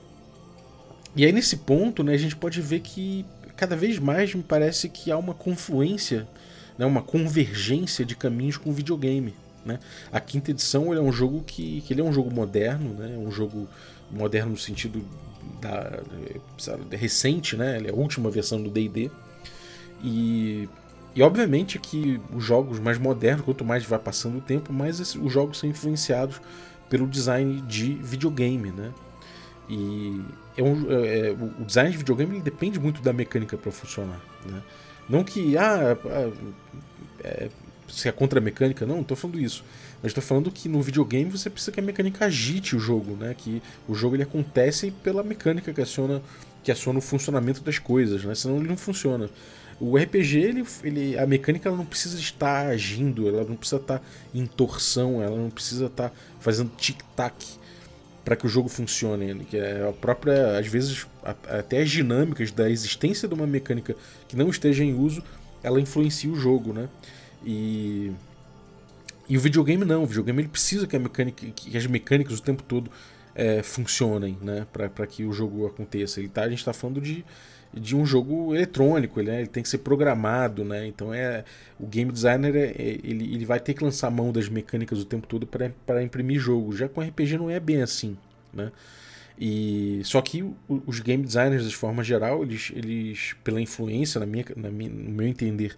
E 1.17 1.25
aí 1.25 1.33
nesse 1.33 1.59
ponto, 1.59 2.03
né, 2.03 2.15
a 2.15 2.19
gente 2.19 2.37
pode 2.37 2.61
ver 2.61 2.81
que 2.81 3.25
cada 3.57 3.77
vez 3.77 3.99
mais 3.99 4.35
me 4.35 4.43
parece 4.43 4.89
que 4.89 5.11
há 5.11 5.17
uma 5.17 5.35
confluência, 5.35 6.27
né, 6.77 6.87
uma 6.87 7.03
convergência 7.03 8.05
de 8.05 8.17
caminhos 8.17 8.57
com 8.57 8.71
o 8.71 8.73
videogame. 8.73 9.35
Né? 9.65 9.79
A 10.11 10.19
quinta 10.21 10.51
edição 10.51 10.93
é 10.93 11.01
um 11.01 11.13
jogo 11.13 11.43
que, 11.47 11.83
que 11.83 11.93
ele 11.93 12.01
é 12.01 12.05
um 12.05 12.13
jogo 12.13 12.35
moderno, 12.35 12.95
né? 12.95 13.17
um 13.17 13.31
jogo 13.31 13.69
moderno 14.11 14.53
no 14.53 14.59
sentido 14.59 15.05
da, 15.61 16.01
recente, 16.91 17.57
né? 17.57 17.77
Ele 17.77 17.89
é 17.89 17.91
a 17.91 17.95
última 17.95 18.31
versão 18.31 18.63
do 18.63 18.71
D&D. 18.71 19.11
E, 20.03 20.69
e 21.15 21.23
obviamente 21.23 21.79
que 21.79 22.21
os 22.35 22.45
jogos 22.45 22.79
mais 22.79 22.99
modernos, 22.99 23.45
quanto 23.45 23.65
mais 23.65 23.85
vai 23.85 23.99
passando 23.99 24.39
o 24.39 24.41
tempo, 24.41 24.73
mais 24.73 24.99
os 25.15 25.33
jogos 25.33 25.59
são 25.59 25.69
influenciados 25.69 26.41
pelo 26.89 27.07
design 27.07 27.61
de 27.63 27.95
videogame, 27.95 28.71
né? 28.71 28.93
E 29.69 30.21
é 30.57 30.63
um, 30.63 30.91
é, 30.91 31.29
é 31.29 31.31
o 31.33 31.65
design 31.65 31.91
de 31.91 31.99
videogame 31.99 32.41
depende 32.41 32.79
muito 32.79 33.01
da 33.01 33.13
mecânica 33.13 33.57
para 33.57 33.71
funcionar, 33.71 34.21
né? 34.45 34.61
Não 35.09 35.25
que 35.25 35.57
ah, 35.57 35.97
é, 37.23 37.49
se 37.89 38.09
é 38.09 38.13
contra 38.13 38.39
a 38.39 38.43
mecânica, 38.43 38.87
não, 38.87 39.05
não 39.09 39.17
falando 39.17 39.39
isso. 39.39 39.65
Mas 40.03 40.11
estou 40.11 40.23
falando 40.23 40.51
que 40.51 40.69
no 40.69 40.83
videogame 40.83 41.31
você 41.31 41.49
precisa 41.49 41.71
que 41.71 41.79
a 41.79 41.83
mecânica 41.83 42.25
agite 42.25 42.75
o 42.75 42.81
jogo, 42.81 43.17
né? 43.17 43.35
Que 43.39 43.63
o 43.89 43.95
jogo 43.95 44.17
ele 44.17 44.25
acontece 44.25 44.91
pela 44.91 45.23
mecânica 45.23 45.73
que 45.73 45.81
aciona, 45.81 46.21
que 46.65 46.73
aciona 46.73 46.99
o 46.99 47.03
funcionamento 47.03 47.61
das 47.61 47.79
coisas, 47.79 48.25
né? 48.25 48.35
Senão 48.35 48.57
ele 48.57 48.69
não 48.69 48.77
funciona. 48.77 49.31
O 49.81 49.97
RPG, 49.97 50.39
ele, 50.39 50.65
ele, 50.83 51.19
a 51.19 51.27
mecânica 51.27 51.69
ela 51.69 51.79
não 51.79 51.87
precisa 51.87 52.19
estar 52.19 52.67
agindo, 52.67 53.29
ela 53.29 53.45
não 53.45 53.57
precisa 53.57 53.81
estar 53.81 54.03
em 54.35 54.45
torção, 54.45 55.23
ela 55.23 55.37
não 55.37 55.51
precisa 55.51 55.87
estar 55.87 56.13
fazendo 56.41 56.71
tic-tac 56.77 57.35
para 58.25 58.37
que 58.37 58.47
o 58.47 58.49
jogo 58.49 58.69
funcione. 58.69 59.45
Que 59.45 59.57
é 59.57 59.89
a 59.89 59.93
própria, 59.93 60.59
às 60.59 60.67
vezes, 60.67 61.07
até 61.23 61.81
as 61.81 61.91
dinâmicas 61.91 62.51
da 62.51 62.69
existência 62.69 63.29
de 63.29 63.35
uma 63.35 63.47
mecânica 63.47 63.95
que 64.27 64.37
não 64.37 64.51
esteja 64.51 64.83
em 64.83 64.95
uso, 64.95 65.23
ela 65.63 65.81
influencia 65.81 66.31
o 66.31 66.37
jogo, 66.37 66.73
né? 66.73 66.89
E 67.45 68.13
e 69.29 69.37
o 69.37 69.41
videogame 69.41 69.85
não, 69.85 70.03
o 70.03 70.07
videogame 70.07 70.43
ele 70.43 70.49
precisa 70.49 70.87
que, 70.87 70.99
mecânica, 70.99 71.47
que 71.55 71.77
as 71.77 71.87
mecânicas 71.87 72.39
o 72.39 72.43
tempo 72.43 72.63
todo 72.63 72.91
é, 73.35 73.63
funcionem, 73.63 74.37
né, 74.43 74.67
para 74.73 75.07
que 75.07 75.25
o 75.25 75.33
jogo 75.33 75.67
aconteça. 75.67 76.21
Ele 76.21 76.29
tá, 76.29 76.43
a 76.43 76.49
gente 76.49 76.59
está 76.59 76.73
falando 76.73 77.01
de, 77.01 77.25
de 77.73 77.97
um 77.97 78.05
jogo 78.05 78.55
eletrônico, 78.55 79.21
ele, 79.21 79.31
né, 79.31 79.39
ele 79.41 79.49
tem 79.49 79.63
que 79.63 79.69
ser 79.69 79.79
programado, 79.79 80.65
né, 80.65 80.87
então 80.87 81.15
é 81.15 81.45
o 81.79 81.87
game 81.87 82.13
designer 82.13 82.55
é, 82.55 82.67
é 82.71 82.99
ele, 83.03 83.35
ele 83.35 83.45
vai 83.45 83.61
ter 83.61 83.75
que 83.75 83.83
lançar 83.83 84.11
mão 84.11 84.33
das 84.33 84.49
mecânicas 84.49 85.01
o 85.01 85.05
tempo 85.05 85.27
todo 85.27 85.47
para 85.47 86.03
imprimir 86.03 86.39
jogo. 86.39 86.77
Já 86.77 86.89
com 86.89 87.01
RPG 87.01 87.39
não 87.39 87.51
é 87.51 87.61
bem 87.61 87.83
assim, 87.83 88.17
né. 88.53 88.71
E 89.39 90.03
só 90.05 90.21
que 90.21 90.45
os 90.69 91.01
game 91.01 91.25
designers 91.25 91.69
de 91.69 91.75
forma 91.75 92.05
geral, 92.05 92.43
eles, 92.43 92.71
eles 92.77 93.35
pela 93.43 93.61
influência 93.61 94.21
na 94.21 94.27
minha, 94.27 94.45
na 94.55 94.71
minha, 94.71 94.91
no 94.91 95.11
meu 95.11 95.27
entender, 95.27 95.75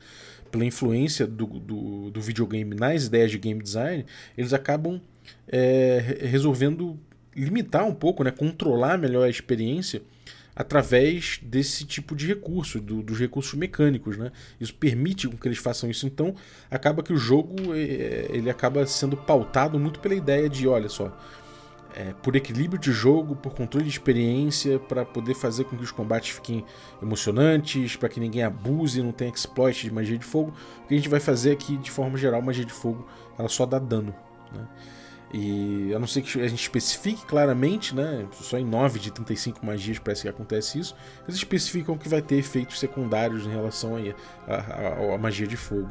pela 0.54 0.64
influência 0.64 1.26
do, 1.26 1.46
do, 1.46 2.10
do, 2.12 2.20
videogame 2.20 2.76
nas 2.76 3.06
ideias 3.06 3.32
de 3.32 3.38
game 3.38 3.60
design, 3.60 4.06
eles 4.38 4.52
acabam 4.52 5.00
é, 5.48 6.16
resolvendo 6.20 6.96
limitar 7.34 7.84
um 7.84 7.92
pouco, 7.92 8.22
né, 8.22 8.30
controlar 8.30 8.96
melhor 8.96 9.24
a 9.24 9.28
experiência 9.28 10.00
através 10.54 11.40
desse 11.42 11.84
tipo 11.84 12.14
de 12.14 12.28
recurso, 12.28 12.80
do, 12.80 13.02
dos 13.02 13.18
recursos 13.18 13.54
mecânicos. 13.54 14.16
Né? 14.16 14.30
Isso 14.60 14.72
permite 14.72 15.28
que 15.28 15.48
eles 15.48 15.58
façam 15.58 15.90
isso. 15.90 16.06
Então, 16.06 16.36
acaba 16.70 17.02
que 17.02 17.12
o 17.12 17.16
jogo 17.16 17.74
é, 17.74 18.28
ele 18.30 18.48
acaba 18.48 18.86
sendo 18.86 19.16
pautado 19.16 19.76
muito 19.76 19.98
pela 19.98 20.14
ideia 20.14 20.48
de, 20.48 20.68
olha 20.68 20.88
só, 20.88 21.20
é, 21.94 22.12
por 22.22 22.35
equilíbrio 22.35 22.78
de 22.78 22.90
jogo, 22.92 23.37
por 23.37 23.54
controle 23.54 23.85
de 23.85 23.92
experiência, 23.92 24.78
para 24.78 25.04
poder 25.04 25.35
fazer 25.35 25.64
com 25.64 25.76
que 25.76 25.85
os 25.85 25.92
combates 25.92 26.30
fiquem 26.30 26.64
emocionantes, 27.00 27.94
para 27.94 28.09
que 28.09 28.18
ninguém 28.18 28.42
abuse, 28.42 29.00
não 29.00 29.12
tenha 29.12 29.30
exploit 29.30 29.83
de 29.83 29.92
magia 29.92 30.18
de 30.18 30.24
fogo. 30.24 30.52
O 30.85 30.88
que 30.88 30.94
a 30.94 30.96
gente 30.96 31.09
vai 31.09 31.20
fazer 31.20 31.52
aqui, 31.52 31.76
de 31.76 31.90
forma 31.90 32.18
geral, 32.18 32.42
magia 32.42 32.64
de 32.64 32.72
fogo, 32.72 33.07
ela 33.38 33.48
só 33.48 33.64
dá 33.64 33.78
dano. 33.78 34.12
Né? 34.52 34.66
E 35.33 35.92
a 35.94 35.98
não 35.98 36.07
ser 36.07 36.22
que 36.22 36.40
a 36.40 36.48
gente 36.48 36.61
especifique 36.61 37.24
claramente, 37.26 37.94
né, 37.94 38.26
só 38.33 38.57
em 38.57 38.64
9 38.64 39.00
de 39.00 39.11
35 39.11 39.66
magias 39.66 39.98
parece 39.98 40.22
que 40.22 40.28
acontece 40.28 40.78
isso, 40.78 40.94
eles 41.24 41.37
especificam 41.37 41.98
que 41.98 42.09
vai 42.09 42.22
ter 42.22 42.37
efeitos 42.37 42.78
secundários 42.78 43.44
em 43.44 43.50
relação 43.50 43.96
à 44.46 45.18
magia 45.18 45.46
de 45.46 45.57
fogo. 45.57 45.90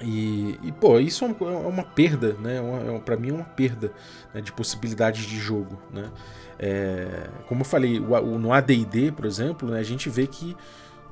E, 0.00 0.58
e, 0.62 0.72
pô, 0.72 0.98
isso 0.98 1.24
é 1.24 1.28
uma, 1.28 1.52
é 1.52 1.66
uma 1.66 1.82
perda, 1.84 2.34
né? 2.40 2.56
É 2.56 2.96
é, 2.96 2.98
para 3.00 3.16
mim 3.16 3.30
é 3.30 3.32
uma 3.32 3.44
perda 3.44 3.92
né, 4.32 4.40
de 4.40 4.52
possibilidades 4.52 5.24
de 5.26 5.38
jogo, 5.38 5.78
né? 5.92 6.10
É, 6.58 7.28
como 7.46 7.62
eu 7.62 7.64
falei, 7.64 7.98
o, 7.98 8.12
o, 8.12 8.38
no 8.38 8.52
AD&D, 8.52 9.12
por 9.12 9.24
exemplo, 9.24 9.70
né, 9.70 9.78
a 9.78 9.82
gente 9.82 10.08
vê 10.08 10.26
que 10.26 10.56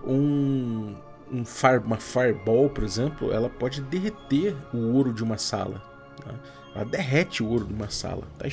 um, 0.04 0.94
um 1.30 1.44
fire, 1.44 1.78
uma 1.84 1.96
fireball, 1.96 2.68
por 2.68 2.84
exemplo, 2.84 3.32
ela 3.32 3.48
pode 3.48 3.80
derreter 3.82 4.56
o 4.72 4.94
ouro 4.94 5.12
de 5.12 5.22
uma 5.22 5.38
sala. 5.38 5.82
Né? 6.26 6.34
Ela 6.74 6.84
derrete 6.84 7.42
o 7.42 7.48
ouro 7.48 7.66
de 7.66 7.72
uma 7.72 7.90
sala. 7.90 8.24
Tá, 8.38 8.46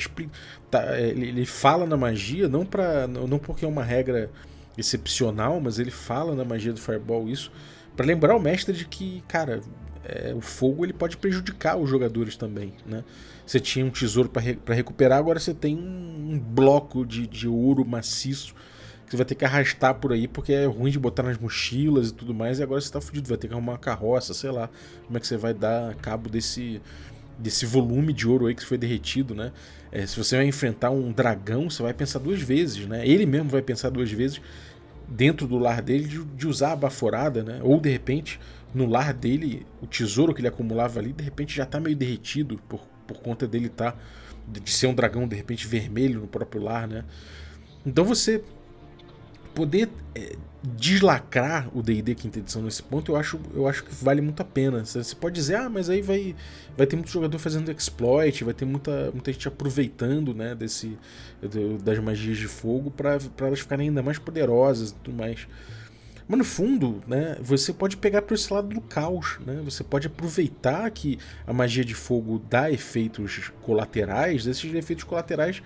tá, 0.70 1.00
ele, 1.00 1.28
ele, 1.28 1.46
fala 1.46 1.86
na 1.86 1.96
magia, 1.96 2.48
não, 2.48 2.64
pra, 2.64 3.06
não 3.06 3.38
porque 3.38 3.64
é 3.64 3.68
uma 3.68 3.84
regra 3.84 4.30
excepcional, 4.76 5.60
mas 5.60 5.78
ele 5.78 5.90
fala 5.90 6.34
na 6.34 6.44
magia 6.44 6.72
do 6.72 6.80
fireball 6.80 7.28
isso 7.28 7.50
para 7.96 8.04
lembrar 8.04 8.36
o 8.36 8.40
mestre 8.40 8.74
de 8.76 8.84
que, 8.84 9.22
cara, 9.26 9.60
é, 10.08 10.32
o 10.34 10.40
fogo 10.40 10.84
ele 10.84 10.92
pode 10.92 11.16
prejudicar 11.16 11.76
os 11.76 11.90
jogadores 11.90 12.36
também, 12.36 12.72
né? 12.86 13.02
Você 13.44 13.58
tinha 13.58 13.84
um 13.84 13.90
tesouro 13.90 14.28
para 14.28 14.42
re 14.42 14.58
recuperar, 14.68 15.18
agora 15.18 15.40
você 15.40 15.52
tem 15.52 15.76
um 15.76 16.38
bloco 16.38 17.04
de, 17.04 17.26
de 17.26 17.48
ouro 17.48 17.84
maciço 17.84 18.54
que 19.04 19.12
você 19.12 19.16
vai 19.16 19.26
ter 19.26 19.34
que 19.36 19.44
arrastar 19.44 19.94
por 19.94 20.12
aí 20.12 20.26
porque 20.26 20.52
é 20.52 20.66
ruim 20.66 20.90
de 20.90 20.98
botar 20.98 21.22
nas 21.22 21.38
mochilas 21.38 22.08
e 22.10 22.14
tudo 22.14 22.34
mais, 22.34 22.58
e 22.58 22.62
agora 22.62 22.80
você 22.80 22.88
está 22.88 23.00
fudido, 23.00 23.28
vai 23.28 23.38
ter 23.38 23.48
que 23.48 23.54
arrumar 23.54 23.72
uma 23.72 23.78
carroça, 23.78 24.34
sei 24.34 24.50
lá, 24.50 24.68
como 25.06 25.16
é 25.16 25.20
que 25.20 25.26
você 25.26 25.36
vai 25.36 25.54
dar 25.54 25.94
cabo 25.96 26.28
desse 26.28 26.80
desse 27.38 27.66
volume 27.66 28.12
de 28.12 28.26
ouro 28.26 28.46
aí 28.46 28.54
que 28.54 28.64
foi 28.64 28.78
derretido, 28.78 29.34
né? 29.34 29.52
É, 29.92 30.06
se 30.06 30.16
você 30.16 30.36
vai 30.36 30.46
enfrentar 30.46 30.90
um 30.90 31.12
dragão, 31.12 31.68
você 31.68 31.82
vai 31.82 31.92
pensar 31.92 32.18
duas 32.18 32.40
vezes, 32.40 32.86
né? 32.86 33.06
Ele 33.06 33.26
mesmo 33.26 33.48
vai 33.48 33.62
pensar 33.62 33.90
duas 33.90 34.10
vezes 34.10 34.40
dentro 35.08 35.46
do 35.46 35.58
lar 35.58 35.82
dele 35.82 36.04
de, 36.04 36.24
de, 36.24 36.46
usar 36.48 36.72
a 36.72 36.76
baforada, 36.76 37.42
né? 37.42 37.60
Ou 37.62 37.78
de 37.80 37.90
repente, 37.90 38.40
no 38.76 38.86
lar 38.86 39.14
dele, 39.14 39.66
o 39.80 39.86
tesouro 39.86 40.34
que 40.34 40.40
ele 40.42 40.48
acumulava 40.48 41.00
ali, 41.00 41.10
de 41.10 41.24
repente 41.24 41.56
já 41.56 41.64
tá 41.64 41.80
meio 41.80 41.96
derretido 41.96 42.58
por, 42.68 42.80
por 43.06 43.18
conta 43.20 43.46
dele 43.46 43.70
tá 43.70 43.96
de 44.46 44.70
ser 44.70 44.86
um 44.86 44.94
dragão 44.94 45.26
de 45.26 45.34
repente 45.34 45.66
vermelho 45.66 46.20
no 46.20 46.26
próprio 46.26 46.62
lar, 46.62 46.86
né? 46.86 47.02
Então 47.84 48.04
você 48.04 48.44
poder 49.54 49.88
é, 50.14 50.36
deslacrar 50.62 51.70
o 51.74 51.82
D&D 51.82 52.14
quinta 52.14 52.38
edição 52.38 52.60
nesse 52.60 52.82
ponto, 52.82 53.12
eu 53.12 53.16
acho, 53.16 53.40
eu 53.54 53.66
acho 53.66 53.82
que 53.82 54.04
vale 54.04 54.20
muito 54.20 54.42
a 54.42 54.44
pena. 54.44 54.84
Você 54.84 55.14
pode 55.14 55.34
dizer, 55.34 55.54
ah, 55.54 55.70
mas 55.70 55.88
aí 55.88 56.02
vai, 56.02 56.36
vai 56.76 56.86
ter 56.86 56.96
muito 56.96 57.10
jogador 57.10 57.38
fazendo 57.38 57.70
exploit, 57.70 58.44
vai 58.44 58.52
ter 58.52 58.66
muita, 58.66 59.10
muita 59.12 59.32
gente 59.32 59.48
aproveitando, 59.48 60.34
né, 60.34 60.54
desse, 60.54 60.98
das 61.82 61.98
magias 62.00 62.36
de 62.36 62.46
fogo 62.46 62.90
para 62.90 63.18
elas 63.40 63.60
ficarem 63.60 63.88
ainda 63.88 64.02
mais 64.02 64.18
poderosas 64.18 64.90
e 64.90 64.94
tudo 64.96 65.16
mais. 65.16 65.48
Mas 66.28 66.38
no 66.38 66.44
fundo, 66.44 67.02
né, 67.06 67.36
você 67.40 67.72
pode 67.72 67.96
pegar 67.96 68.22
para 68.22 68.34
esse 68.34 68.52
lado 68.52 68.68
do 68.68 68.80
caos, 68.80 69.38
né? 69.46 69.60
Você 69.64 69.84
pode 69.84 70.08
aproveitar 70.08 70.90
que 70.90 71.18
a 71.46 71.52
magia 71.52 71.84
de 71.84 71.94
fogo 71.94 72.42
dá 72.50 72.70
efeitos 72.70 73.52
colaterais, 73.62 74.46
esses 74.46 74.74
efeitos 74.74 75.04
colaterais 75.04 75.62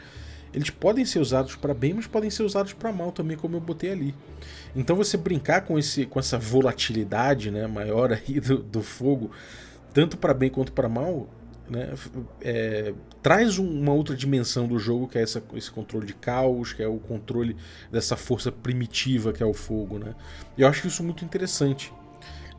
eles 0.53 0.71
podem 0.71 1.05
ser 1.05 1.21
usados 1.21 1.55
para 1.55 1.73
bem, 1.73 1.95
mas 1.95 2.07
podem 2.07 2.29
ser 2.29 2.43
usados 2.43 2.73
para 2.73 2.93
mal 2.93 3.13
também, 3.13 3.37
como 3.37 3.57
eu 3.57 3.61
botei 3.61 3.93
ali. 3.93 4.15
Então 4.75 4.97
você 4.97 5.17
brincar 5.17 5.63
com, 5.63 5.79
esse, 5.79 6.07
com 6.07 6.19
essa 6.19 6.39
volatilidade 6.39 7.51
né, 7.51 7.67
maior 7.67 8.13
aí 8.13 8.41
do, 8.41 8.59
do 8.59 8.83
fogo, 8.83 9.31
tanto 9.95 10.17
para 10.17 10.35
bem 10.35 10.51
quanto 10.51 10.73
para 10.73 10.89
mal, 10.89 11.29
né, 11.71 11.95
é, 12.41 12.93
traz 13.23 13.59
uma 13.59 13.93
outra 13.93 14.17
dimensão 14.17 14.67
do 14.67 14.79
jogo, 14.79 15.09
que 15.09 15.19
é 15.19 15.23
essa, 15.23 15.43
esse 15.55 15.71
controle 15.71 16.07
de 16.07 16.15
caos, 16.15 16.73
que 16.73 16.83
é 16.83 16.89
o 16.89 16.99
controle 16.99 17.57
dessa 17.91 18.17
força 18.17 18.51
primitiva 18.51 19.33
que 19.33 19.43
é 19.43 19.47
o 19.47 19.55
fogo. 19.55 19.99
Né? 19.99 20.15
Eu 20.59 20.67
acho 20.67 20.87
isso 20.87 21.03
muito 21.03 21.25
interessante 21.25 21.93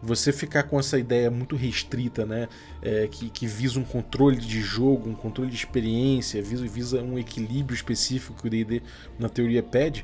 você 0.02 0.32
ficar 0.32 0.64
com 0.64 0.80
essa 0.80 0.98
ideia 0.98 1.30
muito 1.30 1.56
restrita, 1.56 2.26
né, 2.26 2.48
é, 2.82 3.08
que, 3.08 3.30
que, 3.30 3.46
visa 3.46 3.80
um 3.80 3.84
controle 3.84 4.38
de 4.38 4.60
jogo, 4.60 5.08
um 5.08 5.14
controle 5.14 5.52
de 5.52 5.56
experiência, 5.56 6.42
visa, 6.42 6.66
visa 6.66 7.02
um 7.04 7.20
equilíbrio 7.20 7.76
específico 7.76 8.34
que 8.34 8.48
o 8.48 8.50
D&D 8.50 8.82
na 9.20 9.30
teoria 9.30 9.62
pede, 9.62 10.04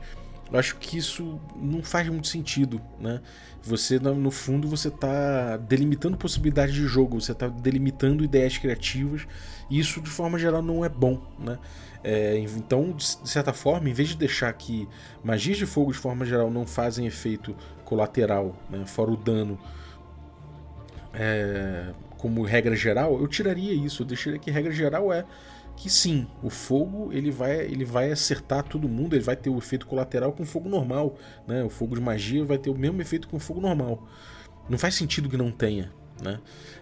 eu 0.52 0.60
acho 0.60 0.78
que 0.78 0.98
isso 0.98 1.40
não 1.56 1.84
faz 1.84 2.08
muito 2.08 2.28
sentido, 2.28 2.82
né? 3.00 3.22
Você, 3.64 4.00
no 4.00 4.32
fundo, 4.32 4.68
você 4.68 4.88
está 4.88 5.58
delimitando 5.58 6.16
possibilidades 6.16 6.74
de 6.74 6.86
jogo, 6.86 7.20
você 7.20 7.34
está 7.34 7.48
delimitando 7.48 8.24
ideias 8.24 8.58
criativas, 8.58 9.28
e 9.70 9.78
isso, 9.78 10.00
de 10.00 10.10
forma 10.10 10.40
geral, 10.40 10.62
não 10.62 10.86
é 10.86 10.90
bom, 10.90 11.22
né? 11.38 11.58
É, 12.04 12.38
então, 12.38 12.94
de 12.94 13.04
certa 13.30 13.52
forma, 13.52 13.90
em 13.90 13.94
vez 13.94 14.10
de 14.10 14.16
deixar 14.16 14.54
que 14.54 14.88
magias 15.24 15.58
de 15.58 15.66
fogo, 15.66 15.92
de 15.92 15.98
forma 15.98 16.26
geral, 16.26 16.50
não 16.50 16.66
fazem 16.66 17.06
efeito 17.06 17.56
colateral, 17.84 18.56
né? 18.70 18.86
fora 18.86 19.12
o 19.12 19.18
dano 19.18 19.60
é, 21.14 21.92
como 22.18 22.44
regra 22.44 22.76
geral, 22.76 23.20
eu 23.20 23.28
tiraria 23.28 23.74
isso. 23.74 24.04
Eu 24.04 24.08
deixaria 24.08 24.40
que 24.40 24.52
regra 24.52 24.72
geral 24.72 25.12
é 25.12 25.26
que 25.78 25.90
sim, 25.92 26.28
o 26.42 26.50
fogo 26.50 27.14
ele 27.14 27.30
vai, 27.30 27.60
ele 27.62 27.86
vai 27.86 28.12
acertar 28.12 28.64
todo 28.64 28.90
mundo, 28.90 29.16
ele 29.16 29.24
vai 29.24 29.36
ter 29.36 29.50
o 29.50 29.58
efeito 29.58 29.86
colateral 29.86 30.34
com 30.34 30.44
fogo 30.44 30.68
normal, 30.68 31.16
né? 31.48 31.64
O 31.64 31.70
fogo 31.70 31.96
de 31.96 32.02
magia 32.02 32.44
vai 32.44 32.58
ter 32.58 32.72
o 32.72 32.78
mesmo 32.78 33.00
efeito 33.00 33.28
com 33.28 33.40
fogo 33.40 33.62
normal. 33.62 34.06
Não 34.68 34.78
faz 34.78 34.96
sentido 34.96 35.30
que 35.30 35.38
não 35.38 35.52
tenha, 35.52 35.92
né? 36.22 36.40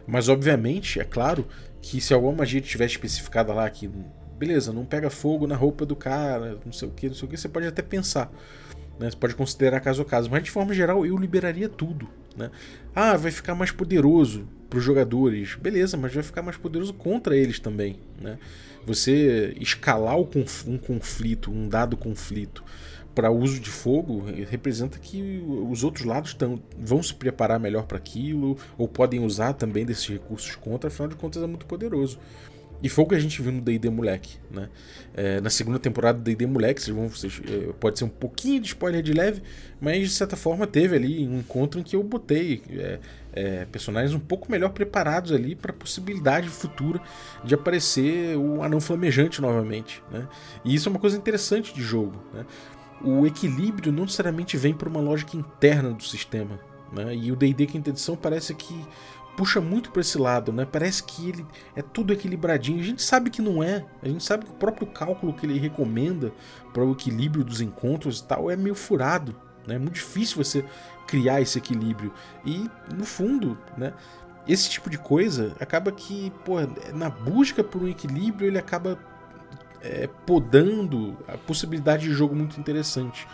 Mas 0.08 0.30
obviamente, 0.30 1.00
é 1.00 1.04
claro 1.04 1.46
que 1.82 2.00
se 2.00 2.14
alguma 2.14 2.34
magia 2.34 2.62
tiver 2.62 2.86
especificada 2.86 3.54
lá 3.54 3.70
que 3.70 3.92
beleza, 4.38 4.72
não 4.72 4.86
pega 4.86 5.10
fogo 5.10 5.46
na 5.46 5.56
roupa 5.56 5.86
do 5.86 5.96
cara, 5.96 6.58
não 6.66 6.72
sei 6.72 6.88
o 6.88 6.92
que, 6.92 7.08
não 7.08 7.16
sei 7.16 7.28
o 7.28 7.30
que, 7.30 7.38
você 7.38 7.50
pode 7.50 7.68
até 7.68 7.82
pensar. 7.82 8.32
Né? 9.00 9.10
Você 9.10 9.18
pode 9.18 9.36
considerar 9.36 9.80
caso 9.80 10.02
a 10.02 10.06
caso, 10.06 10.30
mas 10.30 10.44
de 10.44 10.52
forma 10.52 10.74
geral 10.74 11.06
eu 11.06 11.18
liberaria 11.18 11.70
tudo. 11.70 12.08
Né? 12.36 12.50
Ah, 12.94 13.16
vai 13.18 13.32
ficar 13.32 13.56
mais 13.56 13.72
poderoso 13.72 14.48
para 14.70 14.80
os 14.80 14.84
jogadores. 14.84 15.56
Beleza, 15.56 15.98
mas 15.98 16.14
vai 16.14 16.24
ficar 16.24 16.42
mais 16.42 16.58
poderoso 16.58 16.94
contra 16.94 17.36
eles 17.36 17.60
também. 17.60 18.00
Né? 18.22 18.38
Você 18.86 19.56
escalar 19.60 20.18
um 20.18 20.78
conflito, 20.78 21.52
um 21.52 21.68
dado 21.68 21.98
conflito 21.98 22.64
para 23.16 23.32
uso 23.32 23.62
de 23.62 23.70
fogo 23.70 24.26
representa 24.50 25.00
que 25.00 25.42
os 25.70 25.86
outros 25.86 26.06
lados 26.06 26.34
tão, 26.34 26.62
vão 26.78 27.02
se 27.02 27.14
preparar 27.14 27.58
melhor 27.58 27.86
para 27.86 27.98
aquilo 27.98 28.58
ou 28.78 28.90
podem 28.90 29.22
usar 29.22 29.54
também 29.54 29.86
desses 29.86 30.06
recursos 30.06 30.54
contra, 30.56 30.90
afinal 30.90 31.08
de 31.08 31.16
contas 31.16 31.42
é 31.42 31.48
muito 31.48 31.66
poderoso. 31.66 32.20
E 32.84 32.90
foi 32.90 33.04
o 33.06 33.08
que 33.08 33.16
a 33.16 33.20
gente 33.20 33.42
viu 33.42 33.52
no 33.52 33.62
D&D 33.62 33.90
Moleque, 33.90 34.38
né? 34.52 34.70
É, 35.14 35.40
na 35.42 35.50
segunda 35.50 35.80
temporada 35.80 36.18
do 36.18 36.24
D&D 36.24 36.46
Moleque, 36.46 36.82
vocês 36.82 36.96
vão, 36.96 37.08
vocês, 37.08 37.42
é, 37.48 37.72
pode 37.80 37.98
ser 37.98 38.06
um 38.06 38.10
pouquinho 38.10 38.62
de 38.62 38.68
spoiler 38.68 39.02
de 39.02 39.14
leve, 39.14 39.42
mas 39.80 40.10
de 40.10 40.14
certa 40.14 40.36
forma 40.36 40.68
teve 40.68 40.96
ali 40.96 41.28
um 41.28 41.40
encontro 41.40 41.80
em 41.80 41.84
que 41.84 41.96
eu 41.96 42.04
botei 42.04 42.62
é, 42.70 43.00
é 43.34 43.66
personagens 43.66 44.14
um 44.14 44.20
pouco 44.20 44.52
melhor 44.52 44.70
preparados 44.70 45.32
ali 45.32 45.56
para 45.56 45.72
a 45.72 45.74
possibilidade 45.76 46.50
futura 46.50 47.02
de 47.44 47.56
aparecer 47.56 48.38
o 48.38 48.62
anão 48.62 48.80
flamejante 48.80 49.42
novamente, 49.42 50.04
né? 50.12 50.28
E 50.64 50.76
isso 50.76 50.90
é 50.90 50.92
uma 50.92 51.00
coisa 51.00 51.18
interessante 51.18 51.74
de 51.74 51.82
jogo, 51.82 52.22
né? 52.34 52.46
O 53.02 53.26
equilíbrio 53.26 53.92
não 53.92 54.04
necessariamente 54.04 54.58
vem 54.58 54.74
por 54.74 54.88
uma 54.88 55.02
lógica 55.02 55.36
interna 55.36 55.92
do 55.92 56.04
sistema, 56.04 56.60
né? 56.92 57.16
E 57.16 57.32
o 57.32 57.36
D&D 57.36 57.66
quinta 57.68 57.90
edição 57.90 58.16
parece 58.16 58.54
que 58.54 58.86
puxa 59.36 59.60
muito 59.60 59.92
para 59.92 60.02
esse 60.02 60.18
lado, 60.18 60.52
né? 60.52 60.66
Parece 60.66 61.04
que 61.04 61.30
ele 61.30 61.46
é 61.76 61.82
tudo 61.82 62.14
equilibradinho. 62.14 62.80
A 62.80 62.84
gente 62.84 63.02
sabe 63.02 63.30
que 63.30 63.42
não 63.42 63.62
é. 63.62 63.86
A 64.02 64.08
gente 64.08 64.24
sabe 64.24 64.46
que 64.46 64.52
o 64.52 64.56
próprio 64.56 64.88
cálculo 64.88 65.34
que 65.34 65.46
ele 65.46 65.60
recomenda 65.60 66.32
para 66.74 66.84
o 66.84 66.92
equilíbrio 66.92 67.44
dos 67.44 67.62
encontros 67.62 68.20
e 68.20 68.24
tal 68.24 68.50
é 68.50 68.56
meio 68.56 68.76
furado, 68.76 69.36
né? 69.68 69.76
É 69.76 69.80
muito 69.80 69.96
difícil 69.96 70.44
você 70.44 70.66
criar 71.08 71.42
esse 71.42 71.58
equilíbrio. 71.58 72.14
E 72.46 72.70
no 72.94 73.06
fundo, 73.06 73.58
né? 73.78 73.94
Esse 74.48 74.70
tipo 74.70 74.90
de 74.90 74.98
coisa 74.98 75.56
acaba 75.60 75.92
que, 75.92 76.32
pô, 76.44 76.58
na 76.94 77.10
busca 77.10 77.64
por 77.64 77.82
um 77.82 77.88
equilíbrio, 77.88 78.48
ele 78.48 78.60
acaba 78.60 79.00
é, 79.82 80.08
podando 80.26 81.18
a 81.28 81.38
possibilidade 81.38 82.08
de 82.08 82.14
jogo 82.14 82.36
muito 82.36 82.60
interessante. 82.60 83.28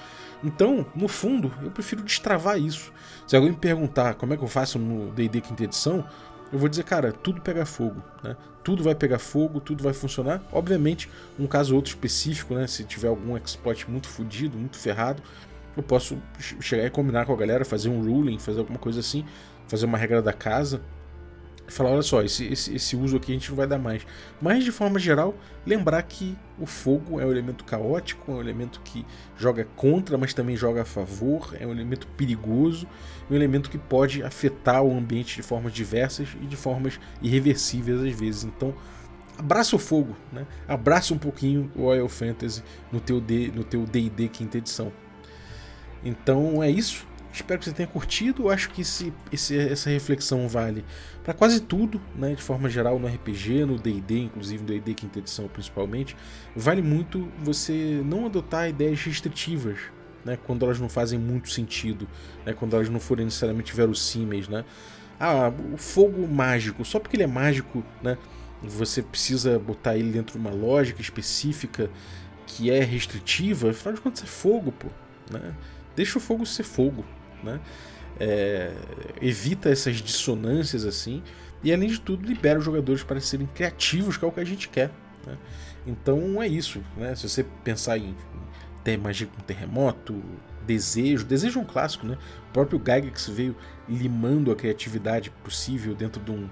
Então, 0.44 0.86
no 0.96 1.08
fundo, 1.08 1.52
eu 1.62 1.70
prefiro 1.70 2.02
destravar 2.02 2.60
isso. 2.60 2.92
Se 3.28 3.36
alguém 3.36 3.52
me 3.52 3.58
perguntar 3.58 4.16
como 4.16 4.34
é 4.34 4.38
que 4.38 4.44
eu 4.44 4.48
faço 4.48 4.80
no 4.80 5.12
D&D 5.12 5.42
quinta 5.42 5.64
edição, 5.64 6.04
eu 6.52 6.60
vou 6.60 6.68
dizer, 6.68 6.84
cara, 6.84 7.12
tudo 7.12 7.42
pega 7.42 7.66
fogo, 7.66 8.02
né? 8.24 8.36
Tudo 8.64 8.84
vai 8.84 8.94
pegar 8.94 9.20
fogo, 9.20 9.60
tudo 9.60 9.84
vai 9.84 9.94
funcionar. 9.94 10.42
Obviamente, 10.52 11.10
um 11.40 11.48
caso 11.48 11.74
ou 11.74 11.78
outro 11.78 11.92
específico, 11.92 12.54
né? 12.54 12.68
Se 12.68 12.84
tiver 12.84 13.08
algum 13.08 13.38
exploit 13.38 13.90
muito 13.90 14.08
fodido, 14.08 14.58
muito 14.58 14.78
ferrado, 14.78 15.24
eu 15.76 15.82
posso 15.82 16.18
chegar 16.40 16.86
e 16.86 16.90
combinar 16.90 17.26
com 17.26 17.34
a 17.34 17.38
galera, 17.38 17.64
fazer 17.64 17.90
um 17.90 18.04
ruling, 18.04 18.38
fazer 18.38 18.60
alguma 18.60 18.78
coisa 18.78 19.00
assim, 19.00 19.26
fazer 19.68 19.86
uma 19.86 19.98
regra 19.98 20.22
da 20.22 20.34
casa, 20.34 20.82
falar, 21.72 21.92
olha 21.92 22.02
só, 22.02 22.22
esse, 22.22 22.46
esse, 22.46 22.76
esse, 22.76 22.96
uso 22.96 23.18
aqui 23.18 23.32
a 23.32 23.36
gente 23.36 23.50
não 23.50 23.56
vai 23.56 23.68
dar 23.68 23.78
mais. 23.80 24.06
Mas 24.42 24.64
de 24.64 24.72
forma 24.72 25.00
geral, 25.00 25.36
lembrar 25.66 26.02
que 26.04 26.38
o 26.60 26.66
fogo 26.66 27.20
é 27.20 27.26
um 27.26 27.32
elemento 27.32 27.64
caótico, 27.64 28.32
é 28.32 28.36
um 28.36 28.42
elemento 28.42 28.82
que 28.84 29.06
joga 29.38 29.68
contra, 29.76 30.18
mas 30.18 30.34
também 30.34 30.56
joga 30.56 30.82
a 30.82 30.86
favor, 30.86 31.56
é 31.60 31.66
um 31.66 31.72
elemento 31.72 32.08
perigoso, 32.18 32.88
é 33.30 33.34
um 33.34 33.36
elemento 33.36 33.70
que 33.70 33.78
pode 33.78 34.24
afetar 34.24 34.84
o 34.84 34.96
ambiente 34.96 35.36
de 35.36 35.44
formas 35.44 35.74
diversas 35.74 36.30
e 36.42 36.46
de 36.46 36.56
formas 36.56 37.00
irreversíveis 37.22 38.02
às 38.02 38.20
vezes. 38.20 38.44
Então, 38.44 38.74
abraça 39.38 39.76
o 39.76 39.80
fogo, 39.80 40.16
né? 40.32 40.46
Abraça 40.68 41.14
um 41.14 41.18
pouquinho 41.18 41.72
o 41.76 41.84
Oil 41.84 42.08
Fantasy 42.08 42.64
no 42.92 43.00
teu 43.00 43.20
D, 43.20 43.52
no 43.54 43.64
teu 43.64 43.86
D&D 43.86 44.28
quinta 44.30 44.58
edição. 44.58 44.92
Então 46.04 46.62
é 46.62 46.70
isso. 46.70 47.06
Espero 47.34 47.60
que 47.60 47.66
você 47.66 47.72
tenha 47.72 47.88
curtido. 47.88 48.44
Eu 48.44 48.50
acho 48.50 48.70
que 48.70 48.82
esse, 48.82 49.14
esse, 49.32 49.58
essa 49.58 49.90
reflexão 49.90 50.48
vale 50.48 50.84
para 51.24 51.34
quase 51.34 51.62
tudo, 51.62 52.02
né, 52.16 52.34
de 52.34 52.42
forma 52.42 52.70
geral, 52.70 53.00
no 53.00 53.08
RPG, 53.08 53.66
no 53.66 53.78
DD, 53.78 54.20
inclusive 54.20 54.62
no 54.62 54.68
DD 54.68 54.94
quinta 54.94 55.20
edição 55.20 55.48
principalmente. 55.48 56.16
Vale 56.56 56.82
muito 56.82 57.32
você 57.42 58.02
não 58.06 58.26
adotar 58.26 58.70
ideias 58.70 59.02
restritivas. 59.04 59.78
Né, 60.24 60.38
quando 60.46 60.64
elas 60.64 60.80
não 60.80 60.88
fazem 60.88 61.18
muito 61.18 61.50
sentido, 61.50 62.08
né, 62.46 62.54
quando 62.54 62.76
elas 62.76 62.88
não 62.88 63.00
forem 63.00 63.26
necessariamente 63.26 63.74
verossímeis, 63.74 64.48
né? 64.48 64.64
Ah, 65.20 65.52
o 65.74 65.78
fogo 65.78 66.28
mágico, 66.28 66.86
só 66.86 67.00
porque 67.00 67.16
ele 67.16 67.24
é 67.24 67.28
mágico, 67.28 67.84
né, 68.04 68.16
você 68.62 69.02
precisa 69.02 69.58
botar 69.58 69.98
ele 69.98 70.12
dentro 70.12 70.34
de 70.34 70.38
uma 70.38 70.54
lógica 70.54 71.02
específica 71.02 71.90
que 72.46 72.70
é 72.70 72.84
restritiva, 72.84 73.72
afinal 73.72 73.96
de 73.96 74.02
contas 74.02 74.24
é 74.24 74.28
fogo, 74.28 74.72
pô, 74.72 74.90
né? 75.32 75.56
Deixa 75.96 76.18
o 76.18 76.22
fogo 76.22 76.46
ser 76.46 76.64
fogo, 76.64 77.04
né? 77.44 77.60
É, 78.20 78.74
evita 79.22 79.70
essas 79.70 79.96
dissonâncias 79.98 80.86
assim 80.86 81.24
e 81.64 81.74
além 81.74 81.90
de 81.90 82.00
tudo 82.00 82.28
libera 82.28 82.60
os 82.60 82.66
jogadores 82.66 83.04
para 83.04 83.20
serem 83.20 83.48
criativos, 83.48 84.18
que 84.18 84.26
é 84.26 84.28
o 84.28 84.32
que 84.32 84.40
a 84.40 84.46
gente 84.46 84.68
quer. 84.68 84.92
Né? 85.26 85.38
Então 85.86 86.42
é 86.42 86.48
isso, 86.48 86.82
né? 86.98 87.16
Se 87.16 87.28
você 87.28 87.44
pensar 87.64 87.98
em 87.98 88.16
ter 88.84 88.98
magia 88.98 89.28
com 89.28 89.42
terremoto, 89.42 90.22
desejo, 90.66 91.26
desejo 91.26 91.60
é 91.60 91.62
um 91.62 91.66
clássico, 91.66 92.06
né? 92.06 92.18
O 92.50 92.54
próprio 92.54 92.80
Gygax 92.80 93.30
veio 93.30 93.56
limando 93.88 94.52
a 94.52 94.56
criatividade 94.56 95.30
possível 95.44 95.96
dentro 95.96 96.22
de 96.22 96.32
um, 96.32 96.50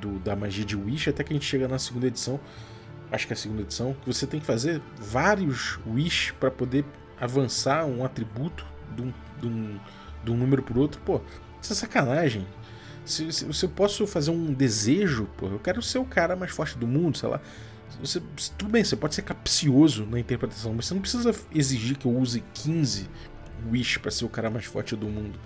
do, 0.00 0.18
da 0.20 0.34
magia 0.34 0.64
de 0.64 0.76
Wish, 0.76 1.08
até 1.08 1.24
que 1.24 1.32
a 1.32 1.34
gente 1.34 1.46
chega 1.46 1.68
na 1.68 1.78
segunda 1.78 2.06
edição, 2.06 2.40
acho 3.10 3.26
que 3.26 3.32
é 3.32 3.34
a 3.34 3.38
segunda 3.38 3.62
edição, 3.62 3.94
que 4.02 4.12
você 4.12 4.26
tem 4.26 4.40
que 4.40 4.46
fazer 4.46 4.80
vários 4.98 5.78
Wish 5.86 6.32
para 6.34 6.50
poder 6.50 6.84
avançar 7.20 7.84
um 7.84 8.04
atributo 8.04 8.66
de 8.94 9.02
um, 9.02 9.12
de 9.40 9.46
um, 9.46 9.80
de 10.24 10.30
um 10.30 10.36
número 10.36 10.62
por 10.62 10.78
outro, 10.78 11.00
pô, 11.00 11.20
isso 11.60 11.72
é 11.72 11.76
sacanagem. 11.76 12.46
Se, 13.04 13.32
se, 13.32 13.52
se 13.52 13.64
eu 13.64 13.68
posso 13.68 14.06
fazer 14.06 14.30
um 14.30 14.52
desejo, 14.52 15.28
pô, 15.36 15.46
eu 15.46 15.58
quero 15.58 15.82
ser 15.82 15.98
o 15.98 16.04
cara 16.04 16.36
mais 16.36 16.52
forte 16.52 16.78
do 16.78 16.86
mundo, 16.86 17.18
sei 17.18 17.28
lá. 17.28 17.40
Você, 18.00 18.22
tudo 18.56 18.70
bem, 18.70 18.82
você 18.82 18.96
pode 18.96 19.14
ser 19.14 19.22
capcioso 19.22 20.06
na 20.06 20.18
interpretação, 20.18 20.72
mas 20.74 20.86
você 20.86 20.94
não 20.94 21.00
precisa 21.00 21.34
exigir 21.54 21.96
que 21.96 22.06
eu 22.06 22.16
use 22.16 22.42
15 22.54 23.08
Wish 23.70 23.98
para 23.98 24.10
ser 24.10 24.24
o 24.24 24.28
cara 24.28 24.50
mais 24.50 24.64
forte 24.64 24.96
do 24.96 25.06
mundo, 25.06 25.38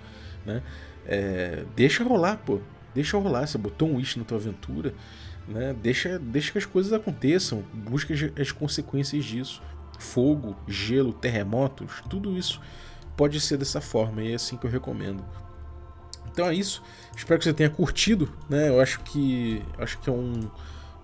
né? 0.45 0.63
É, 1.05 1.65
deixa 1.75 2.03
rolar, 2.03 2.37
pô. 2.37 2.59
Deixa 2.95 3.17
rolar. 3.17 3.45
Você 3.45 3.57
botou 3.57 3.89
um 3.89 3.95
Wish 3.97 4.17
na 4.17 4.25
tua 4.25 4.37
aventura, 4.37 4.93
né? 5.47 5.75
Deixa, 5.81 6.17
deixa 6.17 6.51
que 6.51 6.57
as 6.57 6.65
coisas 6.65 6.93
aconteçam. 6.93 7.63
Busca 7.73 8.13
as 8.39 8.51
consequências 8.51 9.23
disso. 9.23 9.61
Fogo, 9.99 10.55
gelo, 10.67 11.13
terremotos, 11.13 12.01
tudo 12.09 12.37
isso 12.37 12.61
pode 13.17 13.41
ser 13.41 13.57
dessa 13.57 13.81
forma 13.81 14.21
e 14.21 14.31
é 14.31 14.35
assim 14.35 14.55
que 14.55 14.65
eu 14.65 14.71
recomendo. 14.71 15.25
Então 16.31 16.47
é 16.47 16.53
isso. 16.53 16.83
Espero 17.15 17.39
que 17.39 17.45
você 17.45 17.53
tenha 17.53 17.69
curtido, 17.69 18.31
né? 18.47 18.69
Eu 18.69 18.79
acho 18.79 18.99
que 19.01 19.61
acho 19.79 19.97
que 19.97 20.07
é 20.07 20.13
um, 20.13 20.49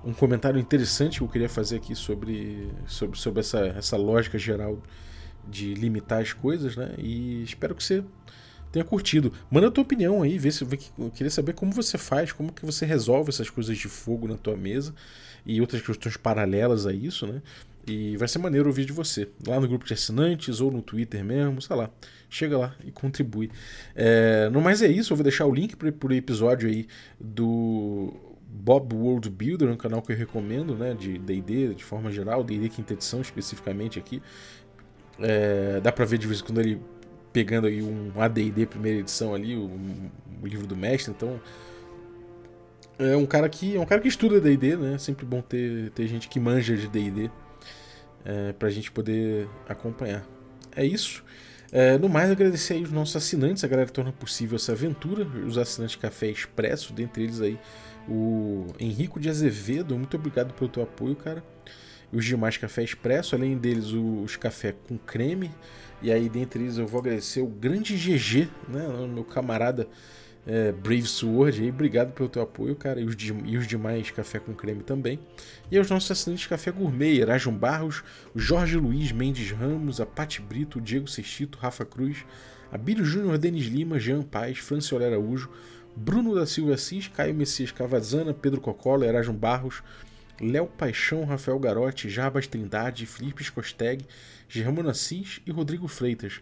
um 0.06 0.14
comentário 0.14 0.60
interessante 0.60 1.18
que 1.18 1.24
eu 1.24 1.28
queria 1.28 1.50
fazer 1.50 1.78
aqui 1.78 1.96
sobre, 1.96 2.72
sobre, 2.86 3.18
sobre 3.18 3.40
essa, 3.40 3.60
essa 3.66 3.98
lógica 3.98 4.38
geral 4.38 4.78
de 5.48 5.74
limitar 5.74 6.22
as 6.22 6.32
coisas, 6.32 6.76
né? 6.76 6.94
E 7.00 7.42
espero 7.44 7.74
que 7.74 7.84
você 7.84 8.04
tenha 8.72 8.86
curtido. 8.86 9.34
Manda 9.50 9.68
a 9.68 9.72
tua 9.72 9.84
opinião 9.84 10.22
aí, 10.22 10.38
vê 10.38 10.52
se 10.52 10.64
eu 10.64 11.12
queria 11.12 11.32
saber 11.32 11.54
como 11.54 11.72
você 11.72 11.98
faz, 11.98 12.32
como 12.32 12.54
que 12.54 12.66
você 12.66 12.86
resolve 12.86 13.30
essas 13.30 13.50
coisas 13.50 13.76
de 13.78 13.88
fogo 13.88 14.28
na 14.28 14.38
tua 14.38 14.56
mesa 14.56 14.94
e 15.46 15.60
outras 15.60 15.82
questões 15.82 16.16
paralelas 16.16 16.86
a 16.86 16.94
isso, 16.94 17.26
né? 17.26 17.42
E 17.86 18.16
vai 18.16 18.28
ser 18.28 18.40
maneiro 18.40 18.68
ouvir 18.68 18.86
de 18.86 18.94
você, 18.94 19.28
lá 19.46 19.60
no 19.60 19.68
grupo 19.68 19.86
de 19.86 19.94
assinantes 19.94 20.62
ou 20.62 20.72
no 20.72 20.82
Twitter 20.82 21.24
mesmo, 21.24 21.62
sei 21.62 21.76
lá. 21.76 21.90
Chega 22.30 22.58
lá 22.58 22.76
e 22.84 22.92
contribui. 22.92 23.52
É, 23.94 24.50
no 24.50 24.62
mais 24.62 24.82
é 24.82 24.88
isso, 24.88 25.12
eu 25.12 25.18
vou 25.18 25.24
deixar 25.24 25.46
o 25.46 25.54
link 25.54 25.76
para 25.76 26.08
o 26.08 26.14
episódio 26.14 26.70
aí 26.70 26.88
do 27.20 28.14
Bob 28.48 28.96
World 28.96 29.30
Builder, 29.30 29.70
um 29.70 29.76
canal 29.76 30.02
que 30.02 30.14
eu 30.14 30.16
recomendo, 30.16 30.76
né, 30.76 30.94
de 30.94 31.18
D&D 31.18 31.74
de 31.74 31.84
forma 31.84 32.10
geral, 32.10 32.44
D&D 32.44 32.70
quinta 32.70 32.94
edição 32.94 33.20
especificamente 33.20 34.00
aqui. 34.00 34.22
É, 35.20 35.82
dá 35.82 35.92
para 35.92 36.06
ver 36.06 36.18
de 36.18 36.26
vez 36.26 36.40
em 36.40 36.44
quando 36.44 36.62
ele 36.62 36.82
pegando 37.34 37.68
aí 37.68 37.82
um 37.82 38.12
AD&D 38.16 38.66
primeira 38.68 39.00
edição 39.00 39.34
ali, 39.34 39.56
o, 39.56 39.70
o 40.42 40.48
livro 40.48 40.66
do 40.66 40.76
mestre, 40.76 41.12
então 41.12 41.42
é 42.98 43.16
um 43.16 43.26
cara 43.26 43.50
que 43.50 43.76
é 43.76 43.80
um 43.80 43.86
cara 43.86 44.00
que 44.00 44.08
estuda 44.08 44.40
D&D, 44.40 44.78
né? 44.78 44.94
É 44.94 44.98
sempre 44.98 45.26
bom 45.26 45.42
ter, 45.42 45.90
ter 45.92 46.08
gente 46.08 46.30
que 46.30 46.40
manja 46.40 46.78
de 46.78 46.88
D&D 46.88 47.30
é, 48.26 48.54
para 48.54 48.68
a 48.68 48.72
gente 48.72 48.92
poder 48.92 49.48
acompanhar. 49.68 50.26
É 50.76 50.86
isso. 50.86 51.24
É, 51.72 51.98
no 51.98 52.08
mais, 52.08 52.30
agradecer 52.30 52.76
aí 52.76 52.84
os 52.84 52.92
nossos 52.92 53.16
assinantes, 53.16 53.64
a 53.64 53.68
galera 53.68 53.88
que 53.88 53.94
torna 53.94 54.12
possível 54.12 54.56
essa 54.58 54.74
aventura, 54.74 55.26
os 55.26 55.58
assinantes 55.58 55.96
Café 55.96 56.28
Expresso, 56.28 56.94
dentre 56.94 57.24
eles 57.24 57.42
aí 57.42 57.60
o 58.08 58.68
Henrico 58.80 59.20
de 59.20 59.30
Azevedo, 59.30 59.98
muito 59.98 60.16
obrigado 60.16 60.54
pelo 60.54 60.70
teu 60.70 60.84
apoio, 60.84 61.16
cara. 61.16 61.44
Os 62.12 62.26
demais 62.26 62.58
Café 62.58 62.84
Expresso, 62.84 63.36
além 63.36 63.58
deles 63.58 63.88
os 63.88 64.36
café 64.36 64.76
com 64.88 64.98
creme. 65.00 65.50
E 66.00 66.12
aí, 66.12 66.30
dentre 66.30 66.64
eles, 66.64 66.78
eu 66.78 66.86
vou 66.86 67.00
agradecer 67.00 67.42
o 67.42 67.48
grande 67.48 67.96
GG, 67.96 68.50
né, 68.68 69.08
meu 69.08 69.24
camarada 69.24 69.88
é, 70.46 70.72
Brave 70.72 71.08
Sword 71.08 71.62
aí, 71.62 71.70
obrigado 71.70 72.12
pelo 72.12 72.28
teu 72.28 72.42
apoio, 72.42 72.76
cara, 72.76 73.00
e 73.00 73.06
os, 73.06 73.16
e 73.46 73.58
os 73.58 73.66
demais 73.66 74.12
Café 74.12 74.40
com 74.40 74.54
Creme 74.54 74.84
também. 74.84 75.20
E 75.72 75.78
aos 75.78 75.90
nossos 75.90 76.12
assinantes 76.12 76.48
Café 76.48 76.72
Gourmet, 76.72 77.20
Erasmo 77.20 77.52
Barros, 77.52 78.04
Jorge 78.36 78.78
Luiz 78.78 79.12
Mendes 79.12 79.52
Ramos, 79.52 80.02
a 80.02 80.06
Pati 80.06 80.42
Brito, 80.42 80.82
Diego 80.82 81.08
Sextito, 81.08 81.58
Rafa 81.58 81.86
Cruz, 81.86 82.26
a 82.72 82.78
Bírio 82.78 83.06
Júnior, 83.06 83.38
Denis 83.38 83.68
Lima, 83.68 84.00
Jean 84.00 84.22
Paz, 84.22 84.58
Franciola 84.58 85.06
Araújo, 85.06 85.50
Bruno 85.96 86.36
da 86.36 86.46
Silva 86.46 86.74
Assis, 86.74 87.08
Caio 87.08 87.34
Messias 87.34 87.72
Cavazana, 87.72 88.34
Pedro 88.34 88.60
Cocola, 88.60 89.06
Erasmo 89.06 89.34
Barros, 89.34 89.84
Léo 90.42 90.66
Paixão, 90.66 91.24
Rafael 91.24 91.60
Garotti, 91.60 92.10
Jarbas 92.10 92.48
Trindade, 92.48 93.06
Felipe 93.06 93.44
Scosteg, 93.44 94.06
Germano 94.50 94.90
Assis 94.90 95.40
e 95.46 95.52
Rodrigo 95.52 95.88
Freitas. 95.88 96.42